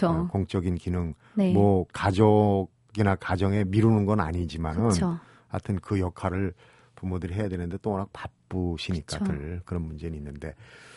어, 0.09 0.27
공적인 0.27 0.75
기능, 0.75 1.13
네. 1.33 1.53
뭐 1.53 1.85
가족이나 1.93 3.15
가정에 3.15 3.63
미루는 3.63 4.05
건 4.05 4.19
아니지만은 4.19 4.89
그쵸? 4.89 5.17
하여튼 5.47 5.79
그 5.79 5.99
역할을 5.99 6.53
부모들이 6.95 7.33
해야 7.33 7.47
되는데 7.49 7.77
또 7.81 7.91
워낙 7.91 8.09
바쁘시니까들. 8.13 9.61
그런 9.65 9.83
문제는 9.83 10.15
있는데 10.17 10.53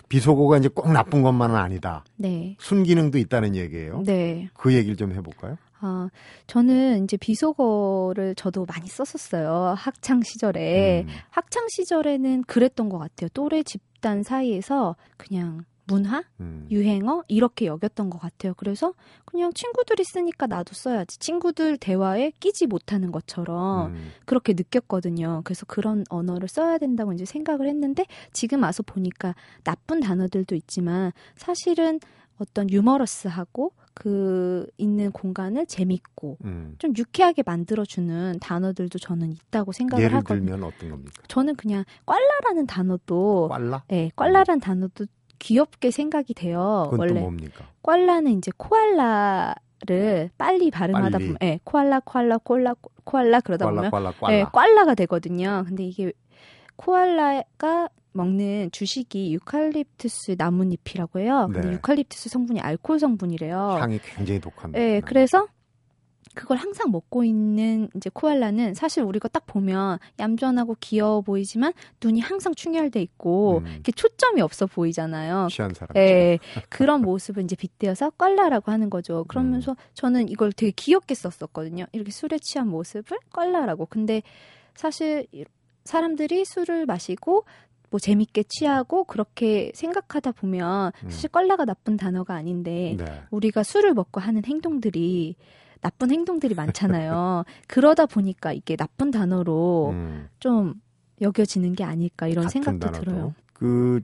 비속어가 0.09 0.59
이제 0.59 0.69
꼭 0.69 0.93
나쁜 0.93 1.23
것만은 1.23 1.57
아니다. 1.57 2.05
네. 2.17 2.57
순기능도 2.59 3.17
있다는 3.19 3.57
얘기예요. 3.57 4.03
네. 4.05 4.51
그 4.55 4.75
얘기를 4.75 4.97
좀 4.97 5.13
해볼까요? 5.13 5.57
아, 5.81 6.09
저는 6.47 7.05
이제 7.05 7.17
비속어를 7.17 8.35
저도 8.35 8.65
많이 8.67 8.89
썼었어요. 8.89 9.75
학창 9.77 10.23
시절에. 10.23 11.03
음, 11.07 11.09
학창 11.31 11.67
시절에는 11.69 12.45
그랬던 12.45 12.89
것 12.89 12.99
같아요. 12.99 13.29
또래 13.35 13.63
집단 13.63 14.23
사이에서 14.23 14.97
그냥 15.17 15.65
문화, 15.87 16.25
음. 16.41 16.67
유행어 16.71 17.25
이렇게 17.29 17.67
여겼던 17.67 18.09
것 18.09 18.19
같아요. 18.19 18.55
그래서 18.57 18.95
그냥 19.25 19.53
친구들이 19.53 20.03
쓰니까 20.05 20.47
나도 20.47 20.75
써야지. 20.75 21.19
친구들 21.19 21.77
대화에 21.77 22.33
끼지 22.41 22.67
못하는 22.67 23.13
것처럼 23.13 23.93
음, 23.93 24.13
그렇게 24.25 24.55
느꼈거든요. 24.55 25.43
그래서 25.45 25.67
그런 25.67 26.05
언어를 26.09 26.49
써야 26.49 26.79
된다고 26.79 27.13
이제 27.13 27.25
생각을 27.25 27.69
했는데 27.69 28.07
지금 28.33 28.63
와서 28.63 28.83
보니까 28.83 29.35
나쁜 29.63 30.01
단어들도 30.01 30.55
있지만 30.55 31.13
사실은 31.37 32.01
어떤 32.39 32.71
유머러스하고 32.71 33.73
그 33.95 34.67
있는 34.77 35.13
공간을 35.13 35.67
재밌고 35.67 36.39
음. 36.45 36.75
좀 36.79 36.93
유쾌하게 36.97 37.43
만들어주는 37.47 38.39
단어들도 38.41 38.99
저는 38.99 39.33
있다고 39.33 39.73
생각을 39.73 40.03
예를 40.05 40.17
하거든요. 40.19 40.47
들면 40.53 40.65
어떤 40.65 40.91
겁니까? 40.91 41.23
저는 41.29 41.55
그냥 41.57 41.85
꽐라라는 42.05 42.67
단어도 42.67 43.49
꽐라? 43.53 43.83
네, 43.89 44.11
꽐라라는 44.17 44.61
단어도 44.61 45.07
귀엽게 45.39 45.91
생각이 45.91 46.35
돼요. 46.35 46.91
원래 46.97 47.21
뭡니까? 47.21 47.67
꽐라는 47.83 48.39
이제 48.39 48.51
코알라 48.57 49.55
를 49.87 50.31
빨리 50.39 50.71
발음하다 50.71 51.11
빨리. 51.19 51.25
보면 51.27 51.39
예, 51.43 51.61
코알라 51.63 52.01
코알라 52.07 52.39
코알라 52.39 52.75
코알라 53.05 53.41
그러다 53.41 53.67
꽐라 53.67 53.91
보면 53.91 54.33
예, 54.33 54.45
꽐라. 54.45 54.51
꽐라가 54.51 54.95
되거든요. 54.95 55.63
근데 55.67 55.85
이게 55.85 56.11
코알라가 56.77 57.89
먹는 58.25 58.71
주식이 58.71 59.35
유칼립투스 59.35 60.37
나뭇잎이라고 60.39 61.19
해요. 61.19 61.49
근데 61.53 61.69
네. 61.69 61.75
유칼립투스 61.75 62.29
성분이 62.29 62.61
알코올 62.61 62.99
성분이래요. 63.01 63.77
향이 63.81 63.99
굉장히 64.03 64.41
독한. 64.41 64.73
예, 64.77 65.01
그래서 65.05 65.47
그걸 66.37 66.57
항상 66.57 66.91
먹고 66.91 67.23
있는 67.23 67.89
이제 67.97 68.11
코알라는 68.13 68.75
사실 68.75 69.03
우리가 69.05 69.29
딱 69.29 69.47
보면 69.47 69.99
얌전하고 70.19 70.77
귀여워 70.81 71.21
보이지만 71.21 71.73
눈이 72.03 72.21
항상 72.21 72.55
충혈돼 72.55 73.01
있고 73.03 73.59
음. 73.59 73.67
이렇게 73.67 73.93
초점이 73.93 74.41
없어 74.41 74.67
보이잖아요. 74.67 75.49
취한 75.51 75.75
사람. 75.75 75.97
예, 75.97 76.39
그런 76.69 77.03
모습을 77.03 77.43
이제 77.45 77.55
빗대어서 77.57 78.11
껄라라고 78.11 78.73
하는 78.73 78.91
거죠. 78.91 79.25
그러면서 79.29 79.73
음. 79.73 79.77
저는 79.95 80.29
이걸 80.29 80.53
되게 80.53 80.73
귀엽게 80.75 81.15
썼었거든요. 81.15 81.85
이렇게 81.93 82.11
술에 82.11 82.39
취한 82.41 82.69
모습을 82.69 83.19
껄라라고. 83.31 83.87
근데 83.87 84.23
사실 84.75 85.27
이- 85.33 85.45
사람들이 85.85 86.45
술을 86.47 86.87
마시고 86.87 87.45
뭐 87.95 88.01
재밌게 88.01 88.43
취하고 88.49 89.05
그렇게 89.05 89.71
생각하다 89.73 90.33
보면 90.33 90.91
음. 91.05 91.11
사실 91.11 91.31
껄라가 91.31 91.65
나쁜 91.65 91.97
단어가 91.97 92.35
아닌데 92.35 92.97
네. 92.99 93.23
우리가 93.31 93.63
술을 93.63 93.95
먹고 93.95 94.21
하는 94.21 94.45
행동들이 94.45 95.37
나쁜 95.81 96.11
행동들이 96.11 96.57
많잖아요. 96.57 97.45
그러다 97.69 98.07
보니까 98.07 98.53
이게 98.53 98.75
나쁜 98.75 99.13
단어로 99.13 99.91
음. 99.93 100.29
좀 100.41 100.75
여겨지는 101.21 101.75
게 101.75 101.85
아닐까 101.85 102.27
이런 102.27 102.49
생각도 102.49 102.81
단어도. 102.81 103.05
들어요. 103.05 103.35
그, 103.53 104.01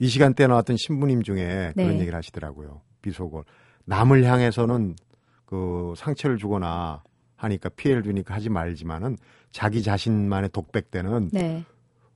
이 0.00 0.08
시간대에 0.08 0.48
나왔던 0.48 0.76
신부님 0.76 1.22
중에 1.22 1.74
그런 1.76 1.90
네. 1.90 2.00
얘기를 2.00 2.16
하시더라고요. 2.16 2.80
비속어. 3.02 3.44
남을 3.84 4.24
향해서는 4.24 4.96
그 5.44 5.94
상처를 5.96 6.38
주거나 6.38 7.04
하니까 7.36 7.68
피해를 7.68 8.02
주니까 8.02 8.34
하지 8.34 8.48
말지만은 8.48 9.16
자기 9.52 9.80
자신만의 9.80 10.50
독백 10.50 10.90
때는 10.90 11.28
네, 11.32 11.64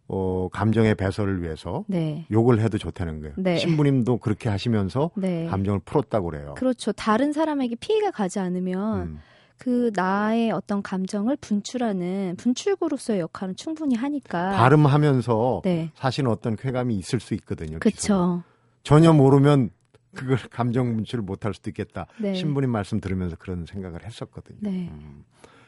어, 0.09 0.49
감정의 0.51 0.95
배설을 0.95 1.43
위해서 1.43 1.85
네, 1.87 2.27
욕을 2.31 2.61
해도 2.61 2.79
좋다는 2.79 3.21
거예요. 3.21 3.35
네. 3.37 3.59
신부님도 3.59 4.19
그렇게 4.19 4.49
하시면서 4.49 5.11
네. 5.15 5.47
감정을 5.47 5.81
풀었다고 5.85 6.31
그래요. 6.31 6.55
그렇죠. 6.57 6.93
다른 6.93 7.33
사람에게 7.33 7.77
피해가 7.77 8.11
가지 8.11 8.39
않으면 8.39 9.01
음, 9.03 9.21
그 9.59 9.91
나의 9.95 10.51
어떤 10.51 10.83
감정을 10.83 11.37
분출하는 11.37 12.37
분출구로서의 12.39 13.21
역할은 13.21 13.55
충분히 13.57 13.97
하니까. 13.97 14.53
발음하면서 14.53 15.63
네, 15.65 15.91
사실은 15.95 16.31
어떤 16.31 16.57
쾌감이 16.57 16.97
있을 16.97 17.21
수 17.21 17.35
있거든요. 17.35 17.79
그렇죠. 17.79 18.43
전혀 18.85 19.13
모르면 19.13 19.69
그걸 20.15 20.39
감정 20.51 20.95
분출을 20.95 21.23
못할 21.23 21.53
수도 21.53 21.69
있겠다. 21.69 22.07
네, 22.19 22.33
신부님 22.33 22.71
말씀 22.71 22.99
들으면서 22.99 23.37
그런 23.37 23.67
생각을 23.67 24.07
했었거든요. 24.07 24.59
네. 24.63 24.89
음. 24.91 25.25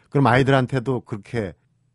그럼 0.09 0.27
아이들한테도 0.27 1.01
그렇게 1.01 1.53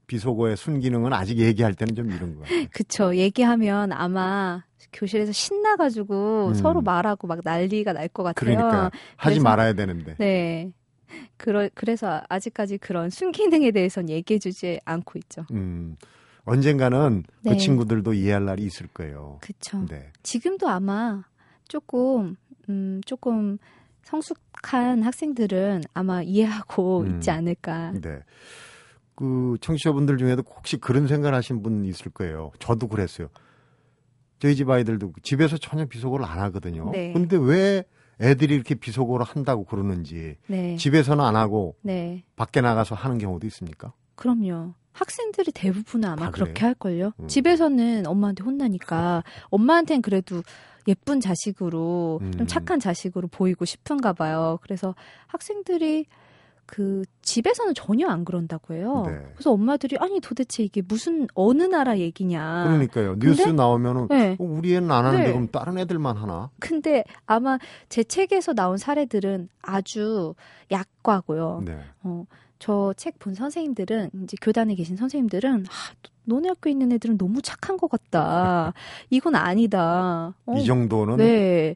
비속어의 0.07 0.57
순기능은 0.57 1.13
아직 1.13 1.37
얘기할 1.39 1.73
때는 1.73 1.95
좀 1.95 2.11
이런 2.11 2.35
것 2.35 2.41
같아요. 2.43 2.65
그쵸. 2.71 3.15
얘기하면 3.15 3.91
아마 3.91 4.63
교실에서 4.93 5.31
신나가지고 5.31 6.47
음. 6.49 6.53
서로 6.53 6.81
말하고 6.81 7.27
막 7.27 7.39
난리가 7.43 7.93
날 7.93 8.07
것 8.09 8.23
같아요. 8.23 8.55
그러니까 8.55 8.83
하지 9.17 9.35
그래서- 9.35 9.43
말아야 9.43 9.73
되는데. 9.73 10.15
네. 10.17 10.71
그러, 11.37 11.69
그래서 11.73 12.21
아직까지 12.29 12.77
그런 12.77 13.09
순기능에 13.09 13.71
대해서는 13.71 14.09
얘기해주지 14.09 14.79
않고 14.85 15.19
있죠. 15.19 15.45
음, 15.51 15.95
언젠가는 16.45 17.23
그 17.43 17.49
네. 17.49 17.57
친구들도 17.57 18.13
이해할 18.13 18.45
날이 18.45 18.63
있을 18.63 18.87
거예요. 18.87 19.37
그쵸. 19.41 19.85
네. 19.89 20.11
지금도 20.23 20.67
아마 20.67 21.23
조금, 21.67 22.35
음, 22.69 23.01
조금 23.05 23.57
성숙한 24.03 25.03
학생들은 25.03 25.81
아마 25.93 26.21
이해하고 26.21 27.01
음. 27.01 27.15
있지 27.15 27.31
않을까. 27.31 27.91
네. 28.01 28.19
그 29.15 29.57
청취자분들 29.61 30.17
중에도 30.17 30.43
혹시 30.55 30.77
그런 30.77 31.07
생각을 31.07 31.35
하신 31.35 31.63
분 31.63 31.85
있을 31.85 32.11
거예요. 32.11 32.51
저도 32.59 32.87
그랬어요. 32.87 33.29
저희 34.39 34.55
집 34.55 34.69
아이들도 34.69 35.13
집에서 35.23 35.57
전혀 35.57 35.85
비속어를 35.85 36.25
안 36.25 36.39
하거든요. 36.39 36.91
네. 36.91 37.13
근데 37.13 37.37
왜 37.37 37.85
애들이 38.21 38.55
이렇게 38.55 38.75
비속어를 38.75 39.25
한다고 39.25 39.65
그러는지 39.65 40.37
네. 40.47 40.75
집에서는 40.77 41.23
안 41.23 41.35
하고 41.35 41.75
네. 41.81 42.23
밖에 42.35 42.61
나가서 42.61 42.95
하는 42.95 43.17
경우도 43.17 43.47
있습니까? 43.47 43.93
그럼요. 44.15 44.73
학생들이 44.93 45.51
대부분은 45.51 46.07
아마 46.07 46.25
다 46.25 46.31
그렇게 46.31 46.53
그래요? 46.53 46.67
할걸요. 46.67 47.11
음. 47.19 47.27
집에서는 47.27 48.07
엄마한테 48.07 48.43
혼나니까 48.43 49.23
엄마한테는 49.49 50.01
그래도 50.01 50.41
예쁜 50.87 51.19
자식으로 51.19 52.19
음. 52.21 52.31
좀 52.31 52.47
착한 52.47 52.79
자식으로 52.79 53.27
보이고 53.27 53.65
싶은가 53.65 54.13
봐요. 54.13 54.59
그래서 54.61 54.95
학생들이 55.27 56.05
그 56.67 57.03
집에서는 57.21 57.73
전혀 57.75 58.07
안 58.07 58.25
그런다고 58.25 58.73
해요. 58.73 59.03
네. 59.07 59.19
그래서 59.35 59.51
엄마들이 59.51 59.97
아니 59.99 60.19
도대체 60.19 60.63
이게 60.63 60.81
무슨 60.81 61.27
어느 61.35 61.63
나라 61.63 61.97
얘기냐. 61.99 62.63
그러니까요. 62.65 63.15
뉴스 63.19 63.43
근데- 63.43 63.55
나오면은 63.57 64.07
네. 64.09 64.31
어, 64.39 64.43
우리 64.43 64.73
애는 64.75 64.89
안 64.91 65.05
하는데 65.05 65.25
네. 65.25 65.31
그럼 65.31 65.47
다른 65.49 65.77
애들만 65.77 66.17
하나? 66.17 66.49
근데 66.59 67.03
아마 67.27 67.59
제 67.89 68.03
책에서 68.03 68.53
나온 68.53 68.77
사례들은 68.77 69.49
아주 69.61 70.33
약과고요. 70.71 71.63
네. 71.65 71.79
어, 72.03 72.25
저 72.59 72.93
책 72.97 73.19
본 73.19 73.35
선생님들은 73.35 74.09
이제 74.23 74.37
교단에 74.41 74.73
계신 74.75 74.95
선생님들은 74.97 75.65
아, 75.67 76.09
너네 76.23 76.47
학교에 76.49 76.71
있는 76.71 76.91
애들은 76.93 77.17
너무 77.17 77.41
착한 77.41 77.77
것 77.77 77.89
같다. 77.91 78.73
이건 79.11 79.35
아니다. 79.35 80.33
어, 80.45 80.57
이 80.57 80.65
정도는 80.65 81.17
네. 81.17 81.75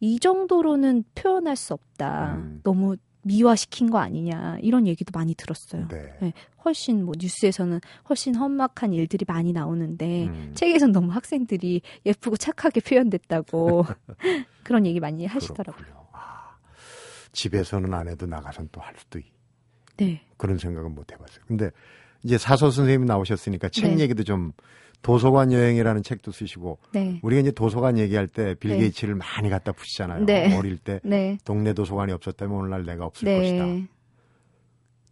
이 0.00 0.18
정도로는 0.18 1.04
표현할 1.14 1.56
수 1.56 1.74
없다. 1.74 2.36
음. 2.36 2.60
너무 2.62 2.96
미화시킨 3.22 3.90
거 3.90 3.98
아니냐. 3.98 4.58
이런 4.62 4.86
얘기도 4.86 5.10
많이 5.16 5.34
들었어요. 5.34 5.86
네. 5.88 6.12
네. 6.20 6.32
훨씬 6.64 7.04
뭐 7.04 7.14
뉴스에서는 7.18 7.80
훨씬 8.08 8.34
험악한 8.34 8.92
일들이 8.92 9.24
많이 9.26 9.52
나오는데 9.52 10.26
음, 10.26 10.52
책에선 10.54 10.92
너무 10.92 11.10
학생들이 11.12 11.80
예쁘고 12.06 12.36
착하게 12.36 12.80
표현됐다고 12.80 13.84
그런 14.64 14.86
얘기 14.86 15.00
많이 15.00 15.26
하시더라고요. 15.26 16.06
아, 16.12 16.56
집에서는 17.32 17.92
안 17.94 18.08
해도 18.08 18.26
나가선 18.26 18.68
또 18.72 18.80
할 18.80 18.94
수도 18.96 19.18
있. 19.18 19.24
네. 19.96 20.22
그런 20.36 20.56
생각은 20.58 20.94
못 20.94 21.12
해봤어요. 21.12 21.44
근데 21.46 21.70
이제 22.22 22.38
사서 22.38 22.70
선생님이 22.70 23.06
나오셨으니까 23.06 23.68
책 23.70 23.94
네. 23.94 24.00
얘기도 24.00 24.22
좀 24.24 24.52
도서관 25.02 25.50
여행이라는 25.52 26.02
책도 26.02 26.30
쓰시고 26.30 26.78
네. 26.92 27.20
우리가 27.22 27.40
이제 27.40 27.50
도서관 27.52 27.96
얘기할 27.98 28.28
때빌 28.28 28.70
네. 28.72 28.78
게이츠를 28.78 29.14
많이 29.14 29.48
갖다 29.48 29.72
푸시잖아요. 29.72 30.26
네. 30.26 30.54
어릴 30.56 30.76
때 30.78 31.00
네. 31.02 31.38
동네 31.44 31.72
도서관이 31.72 32.12
없었다면 32.12 32.54
오늘날 32.56 32.84
내가 32.84 33.06
없을 33.06 33.26
것이다. 33.26 33.64
네. 33.64 33.86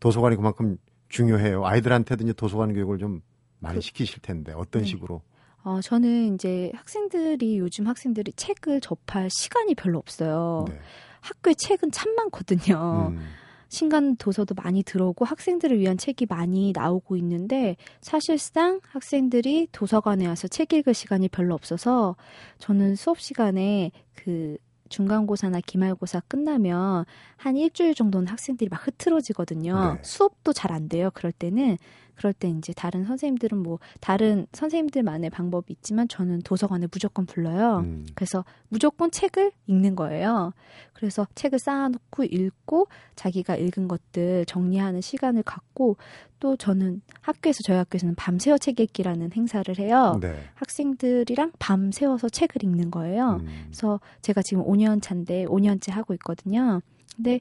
도서관이 0.00 0.36
그만큼 0.36 0.76
중요해요. 1.08 1.64
아이들한테도 1.64 2.24
이제 2.24 2.32
도서관 2.34 2.74
교육을 2.74 2.98
좀 2.98 3.22
많이 3.60 3.76
그- 3.76 3.80
시키실 3.80 4.20
텐데 4.20 4.52
어떤 4.54 4.82
네. 4.82 4.88
식으로? 4.88 5.22
어, 5.64 5.80
저는 5.80 6.34
이제 6.34 6.70
학생들이 6.74 7.58
요즘 7.58 7.86
학생들이 7.88 8.32
책을 8.34 8.80
접할 8.80 9.28
시간이 9.30 9.74
별로 9.74 9.98
없어요. 9.98 10.66
네. 10.68 10.78
학교에 11.20 11.54
책은 11.54 11.90
참 11.90 12.14
많거든요. 12.14 13.08
음, 13.10 13.20
신간 13.68 14.16
도서도 14.16 14.54
많이 14.54 14.82
들어오고 14.82 15.24
학생들을 15.24 15.78
위한 15.78 15.98
책이 15.98 16.26
많이 16.28 16.72
나오고 16.74 17.16
있는데 17.16 17.76
사실상 18.00 18.80
학생들이 18.82 19.68
도서관에 19.72 20.26
와서 20.26 20.48
책 20.48 20.72
읽을 20.72 20.94
시간이 20.94 21.28
별로 21.28 21.54
없어서 21.54 22.16
저는 22.58 22.96
수업 22.96 23.20
시간에 23.20 23.90
그 24.14 24.56
중간고사나 24.88 25.60
기말고사 25.60 26.20
끝나면 26.28 27.04
한 27.36 27.56
일주일 27.56 27.94
정도는 27.94 28.26
학생들이 28.28 28.68
막 28.70 28.86
흐트러지거든요. 28.86 29.94
네. 29.94 30.00
수업도 30.02 30.52
잘 30.52 30.72
안 30.72 30.88
돼요. 30.88 31.10
그럴 31.14 31.32
때는 31.32 31.76
그럴 32.18 32.32
때 32.32 32.48
이제 32.48 32.72
다른 32.72 33.04
선생님들은 33.04 33.58
뭐 33.58 33.78
다른 34.00 34.48
선생님들만의 34.52 35.30
방법이 35.30 35.72
있지만 35.72 36.08
저는 36.08 36.42
도서관에 36.42 36.88
무조건 36.90 37.26
불러요. 37.26 37.78
음, 37.78 38.06
그래서 38.16 38.44
무조건 38.68 39.12
책을 39.12 39.52
읽는 39.68 39.94
거예요. 39.94 40.52
그래서 40.94 41.28
책을 41.36 41.60
쌓아놓고 41.60 42.24
읽고 42.24 42.88
자기가 43.14 43.54
읽은 43.54 43.86
것들 43.86 44.46
정리하는 44.46 45.00
시간을 45.00 45.44
갖고 45.44 45.96
또 46.40 46.56
저는 46.56 47.02
학교에서 47.20 47.60
저희 47.64 47.76
학교에서는 47.76 48.16
밤새워 48.16 48.58
책 48.58 48.80
읽기라는 48.80 49.30
행사를 49.32 49.78
해요. 49.78 50.18
네. 50.20 50.34
학생들이랑 50.54 51.52
밤새워서 51.60 52.30
책을 52.30 52.64
읽는 52.64 52.90
거예요. 52.90 53.38
음, 53.40 53.46
그래서 53.66 54.00
제가 54.22 54.42
지금 54.42 54.64
5년 54.64 55.00
차인데 55.00 55.44
5년째 55.46 55.92
하고 55.92 56.14
있거든요. 56.14 56.80
근데 57.14 57.40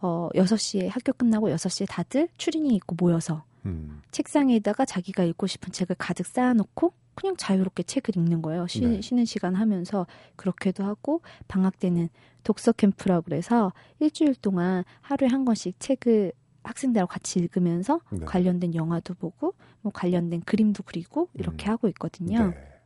어 0.00 0.28
6시에 0.34 0.88
학교 0.90 1.12
끝나고 1.12 1.48
6시에 1.50 1.86
다들 1.88 2.28
추리닝 2.38 2.72
입고 2.72 2.96
모여서 2.98 3.44
음, 3.66 4.02
책상에다가 4.10 4.84
자기가 4.84 5.24
읽고 5.24 5.46
싶은 5.46 5.72
책을 5.72 5.96
가득 5.98 6.26
쌓아놓고 6.26 6.92
그냥 7.14 7.36
자유롭게 7.36 7.84
책을 7.84 8.16
읽는 8.16 8.42
거예요. 8.42 8.66
쉬, 8.66 8.80
네. 8.80 9.00
쉬는 9.00 9.24
시간 9.24 9.54
하면서 9.54 10.06
그렇게도 10.36 10.84
하고 10.84 11.22
방학 11.48 11.78
때는 11.78 12.08
독서 12.42 12.72
캠프라고 12.72 13.22
그래서 13.22 13.72
일주일 14.00 14.34
동안 14.34 14.84
하루에 15.00 15.28
한 15.28 15.44
권씩 15.44 15.78
책을 15.78 16.32
학생들하고 16.64 17.08
같이 17.08 17.38
읽으면서 17.38 18.00
네. 18.10 18.24
관련된 18.24 18.74
영화도 18.74 19.14
보고 19.14 19.54
뭐 19.82 19.92
관련된 19.92 20.42
그림도 20.42 20.82
그리고 20.84 21.28
이렇게 21.34 21.68
음. 21.68 21.72
하고 21.72 21.88
있거든요. 21.88 22.48
네. 22.48 22.80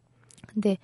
근데 0.46 0.78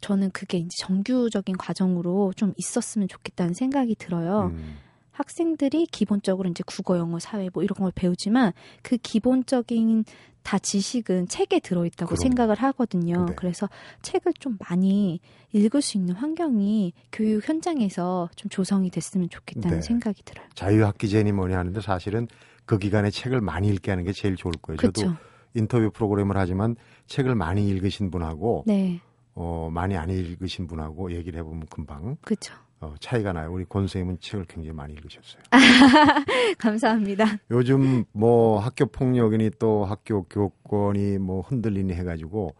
저는 0.00 0.30
그게 0.30 0.58
이제 0.58 0.68
정규적인 0.78 1.56
과정으로 1.56 2.32
좀 2.36 2.52
있었으면 2.56 3.08
좋겠다는 3.08 3.54
생각이 3.54 3.96
들어요. 3.96 4.52
음. 4.52 4.76
학생들이 5.18 5.86
기본적으로 5.86 6.48
이제 6.48 6.62
국어, 6.64 6.96
영어, 6.96 7.18
사회 7.18 7.50
뭐 7.52 7.64
이런 7.64 7.76
걸 7.76 7.90
배우지만 7.92 8.52
그 8.82 8.96
기본적인 8.96 10.04
다 10.44 10.58
지식은 10.58 11.26
책에 11.26 11.58
들어있다고 11.58 12.10
그럼. 12.10 12.16
생각을 12.16 12.56
하거든요. 12.56 13.26
네. 13.26 13.34
그래서 13.36 13.68
책을 14.02 14.32
좀 14.38 14.56
많이 14.68 15.20
읽을 15.52 15.82
수 15.82 15.98
있는 15.98 16.14
환경이 16.14 16.92
교육 17.10 17.46
현장에서 17.46 18.30
좀 18.36 18.48
조성이 18.48 18.90
됐으면 18.90 19.28
좋겠다는 19.28 19.80
네. 19.80 19.82
생각이 19.82 20.22
들어요. 20.24 20.46
자유학기제니 20.54 21.32
뭐니 21.32 21.54
하는데 21.54 21.80
사실은 21.80 22.28
그 22.64 22.78
기간에 22.78 23.10
책을 23.10 23.40
많이 23.40 23.68
읽게 23.68 23.90
하는 23.90 24.04
게 24.04 24.12
제일 24.12 24.36
좋을 24.36 24.54
거예요. 24.62 24.78
저도 24.78 24.92
그렇죠. 24.92 25.16
인터뷰 25.54 25.90
프로그램을 25.90 26.36
하지만 26.36 26.76
책을 27.06 27.34
많이 27.34 27.68
읽으신 27.68 28.10
분하고 28.10 28.62
네, 28.66 29.00
어, 29.40 29.70
많이 29.72 29.96
안 29.96 30.10
읽으신 30.10 30.66
분하고 30.66 31.12
얘기를 31.12 31.38
해보면 31.38 31.66
금방 31.70 32.16
그렇죠. 32.22 32.54
어, 32.80 32.94
차이가 32.98 33.32
나요. 33.32 33.52
우리 33.52 33.64
권 33.64 33.82
선생님은 33.82 34.18
책을 34.20 34.46
굉장히 34.46 34.74
많이 34.74 34.94
읽으셨어요. 34.94 35.42
감사합니다. 36.58 37.24
요즘 37.52 38.04
뭐 38.10 38.58
학교 38.58 38.86
폭력이니 38.86 39.52
또 39.60 39.84
학교 39.84 40.24
교권이 40.24 41.18
뭐 41.18 41.42
흔들리니 41.42 41.92
해가지고 41.94 42.56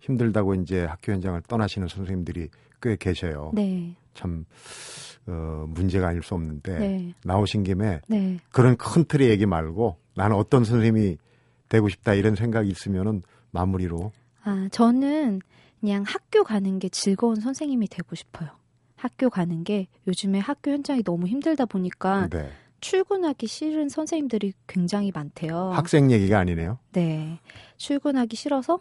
힘들다고 0.00 0.54
이제 0.54 0.84
학교 0.84 1.12
현장을 1.12 1.38
떠나시는 1.42 1.88
선생님들이 1.88 2.48
꽤 2.80 2.96
계셔요. 2.96 3.52
네, 3.54 3.94
참 4.14 4.46
어, 5.26 5.66
문제가 5.68 6.08
아닐 6.08 6.22
수 6.22 6.34
없는데 6.34 6.78
네, 6.78 7.14
나오신 7.24 7.62
김에 7.62 8.00
네, 8.08 8.38
그런 8.50 8.78
큰 8.78 9.04
틀의 9.04 9.28
얘기 9.28 9.44
말고 9.44 9.98
나는 10.14 10.36
어떤 10.36 10.64
선생님이 10.64 11.18
되고 11.68 11.90
싶다 11.90 12.14
이런 12.14 12.36
생각이 12.36 12.70
있으면은 12.70 13.22
마무리로 13.50 14.12
아, 14.44 14.68
저는 14.72 15.40
그냥 15.82 16.04
학교 16.06 16.44
가는 16.44 16.78
게 16.78 16.88
즐거운 16.88 17.34
선생님이 17.40 17.88
되고 17.88 18.14
싶어요. 18.14 18.50
학교 18.94 19.28
가는 19.28 19.64
게 19.64 19.88
요즘에 20.06 20.38
학교 20.38 20.70
현장이 20.70 21.02
너무 21.02 21.26
힘들다 21.26 21.64
보니까 21.66 22.28
네. 22.28 22.50
출근하기 22.80 23.48
싫은 23.48 23.88
선생님들이 23.88 24.52
굉장히 24.68 25.10
많대요. 25.12 25.72
학생 25.72 26.12
얘기가 26.12 26.38
아니네요. 26.38 26.78
네. 26.92 27.40
출근하기 27.78 28.36
싫어서 28.36 28.78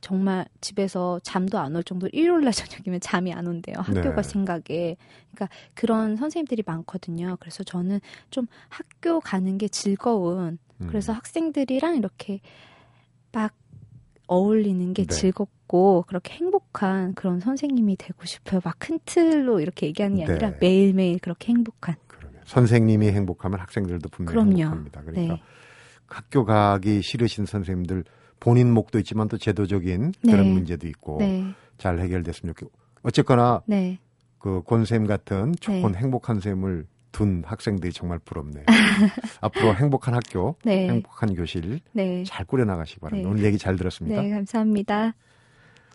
정말 0.00 0.46
집에서 0.60 1.20
잠도 1.22 1.58
안 1.60 1.76
올 1.76 1.84
정도로 1.84 2.10
일요일 2.12 2.42
날 2.42 2.52
저녁이면 2.90 2.98
잠이 2.98 3.32
안 3.32 3.46
온대요. 3.46 3.76
학교가 3.78 4.16
네. 4.16 4.28
생각에. 4.28 4.96
그러니까 5.32 5.48
그런 5.74 6.16
선생님들이 6.16 6.64
많거든요. 6.66 7.36
그래서 7.38 7.62
저는 7.62 8.00
좀 8.30 8.48
학교 8.68 9.20
가는 9.20 9.58
게 9.58 9.68
즐거운 9.68 10.58
음. 10.80 10.86
그래서 10.88 11.12
학생들이랑 11.12 11.94
이렇게 11.98 12.40
막 13.30 13.54
어울리는 14.26 14.92
게 14.94 15.04
네. 15.04 15.14
즐겁고 15.14 16.04
그렇게 16.06 16.34
행복한 16.34 17.14
그런 17.14 17.40
선생님이 17.40 17.96
되고 17.96 18.24
싶어요. 18.24 18.60
막 18.64 18.76
큰 18.78 18.98
틀로 19.04 19.60
이렇게 19.60 19.86
얘기하는 19.86 20.16
게 20.16 20.24
아니라 20.24 20.50
네. 20.50 20.56
매일매일 20.60 21.18
그렇게 21.20 21.52
행복한. 21.52 21.94
그러면 22.06 22.40
선생님이 22.44 23.08
행복하면 23.08 23.60
학생들도 23.60 24.08
분명히 24.08 24.32
그럼요. 24.34 24.58
행복합니다. 24.58 25.02
그러니까 25.02 25.34
네. 25.34 25.42
학교 26.06 26.44
가기 26.44 27.02
싫으신 27.02 27.46
선생님들 27.46 28.04
본인 28.40 28.72
목도 28.72 28.98
있지만 28.98 29.28
또 29.28 29.38
제도적인 29.38 30.12
네. 30.22 30.32
그런 30.32 30.48
문제도 30.48 30.86
있고 30.88 31.18
네. 31.20 31.44
잘 31.78 32.00
해결됐으면 32.00 32.54
좋겠고 32.54 32.72
어쨌거나 33.02 33.62
네. 33.66 33.98
그 34.38 34.62
권쌤 34.64 35.06
같은 35.06 35.54
네. 35.68 35.82
행복한 35.96 36.40
쌤을 36.40 36.86
둔 37.12 37.42
학생들이 37.46 37.92
정말 37.92 38.18
부럽네요. 38.18 38.64
앞으로 39.40 39.74
행복한 39.74 40.14
학교, 40.14 40.56
네. 40.64 40.88
행복한 40.88 41.34
교실 41.34 41.80
네. 41.92 42.24
잘 42.24 42.44
꾸려나가시기 42.46 43.00
바랍니다. 43.00 43.28
네. 43.28 43.32
오늘 43.32 43.44
얘기 43.44 43.58
잘 43.58 43.76
들었습니다. 43.76 44.20
네, 44.20 44.30
감사합니다. 44.30 45.14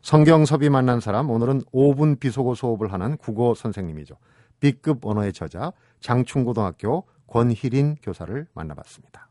성경섭이 0.02 0.70
만난 0.70 1.00
사람 1.00 1.30
오늘은 1.30 1.64
5분 1.74 2.20
비속어 2.20 2.56
수업을 2.56 2.94
하는 2.94 3.18
국어 3.18 3.54
선생님이죠. 3.56 4.16
B급 4.60 5.06
언어의 5.06 5.34
저자 5.34 5.74
장충고등학교 6.00 7.04
권희린 7.28 7.98
교사를 8.02 8.48
만나봤습니다. 8.54 9.28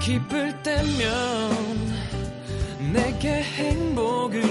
기쁠 0.00 0.62
때면 0.62 1.50
내게 2.92 3.42
행복을 3.42 4.49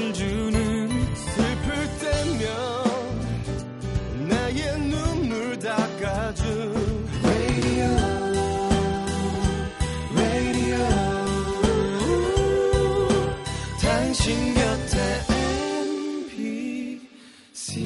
당신 14.10 14.56
곁에 14.56 14.98
MBC 17.45 17.86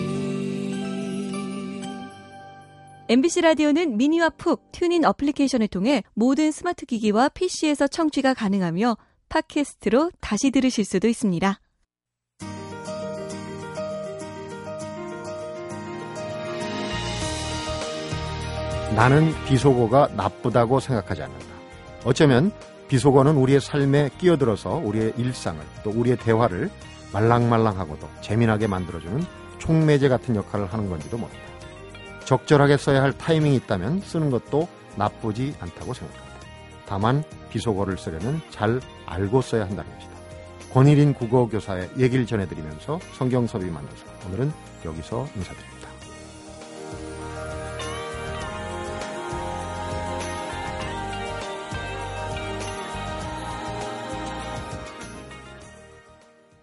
MBC 3.09 3.41
라디오는 3.41 3.97
미니와 3.97 4.29
푹 4.29 4.71
TuneIn 4.71 5.03
어플리케이션을 5.03 5.67
통해 5.67 6.01
모든 6.13 6.53
스마트 6.53 6.85
기기와 6.85 7.27
PC에서 7.27 7.87
청취가 7.87 8.35
가능하며 8.35 8.95
팟캐스트로 9.27 10.11
다시 10.21 10.51
들으실 10.51 10.85
수도 10.85 11.09
있습니다. 11.09 11.59
나는 18.95 19.33
비속어가 19.43 20.07
나쁘다고 20.15 20.79
생각하지 20.79 21.21
않는다. 21.21 21.45
어쩌면 22.05 22.53
비속어는 22.87 23.35
우리의 23.35 23.61
삶에 23.61 24.09
끼어들어서 24.17 24.75
우리의 24.75 25.13
일상을 25.17 25.61
또 25.83 25.89
우리의 25.91 26.17
대화를 26.17 26.69
말랑말랑하고도 27.13 28.09
재미나게 28.21 28.67
만들어주는 28.67 29.23
촉매제 29.59 30.09
같은 30.09 30.35
역할을 30.35 30.67
하는 30.67 30.89
건지도 30.89 31.17
모른다. 31.17 31.39
적절하게 32.25 32.77
써야 32.77 33.01
할 33.01 33.13
타이밍이 33.13 33.55
있다면 33.57 34.01
쓰는 34.01 34.29
것도 34.29 34.67
나쁘지 34.95 35.55
않다고 35.59 35.93
생각합니다. 35.93 36.33
다만 36.85 37.23
비속어를 37.49 37.97
쓰려면 37.97 38.41
잘 38.49 38.79
알고 39.05 39.41
써야 39.41 39.63
한다는 39.63 39.91
것이다. 39.95 40.13
권일인 40.73 41.13
국어교사의 41.13 41.91
얘기를 41.97 42.25
전해드리면서 42.25 42.99
성경섭이 43.17 43.65
만나서 43.65 44.05
오늘은 44.27 44.51
여기서 44.85 45.27
인사드립니다. 45.35 45.72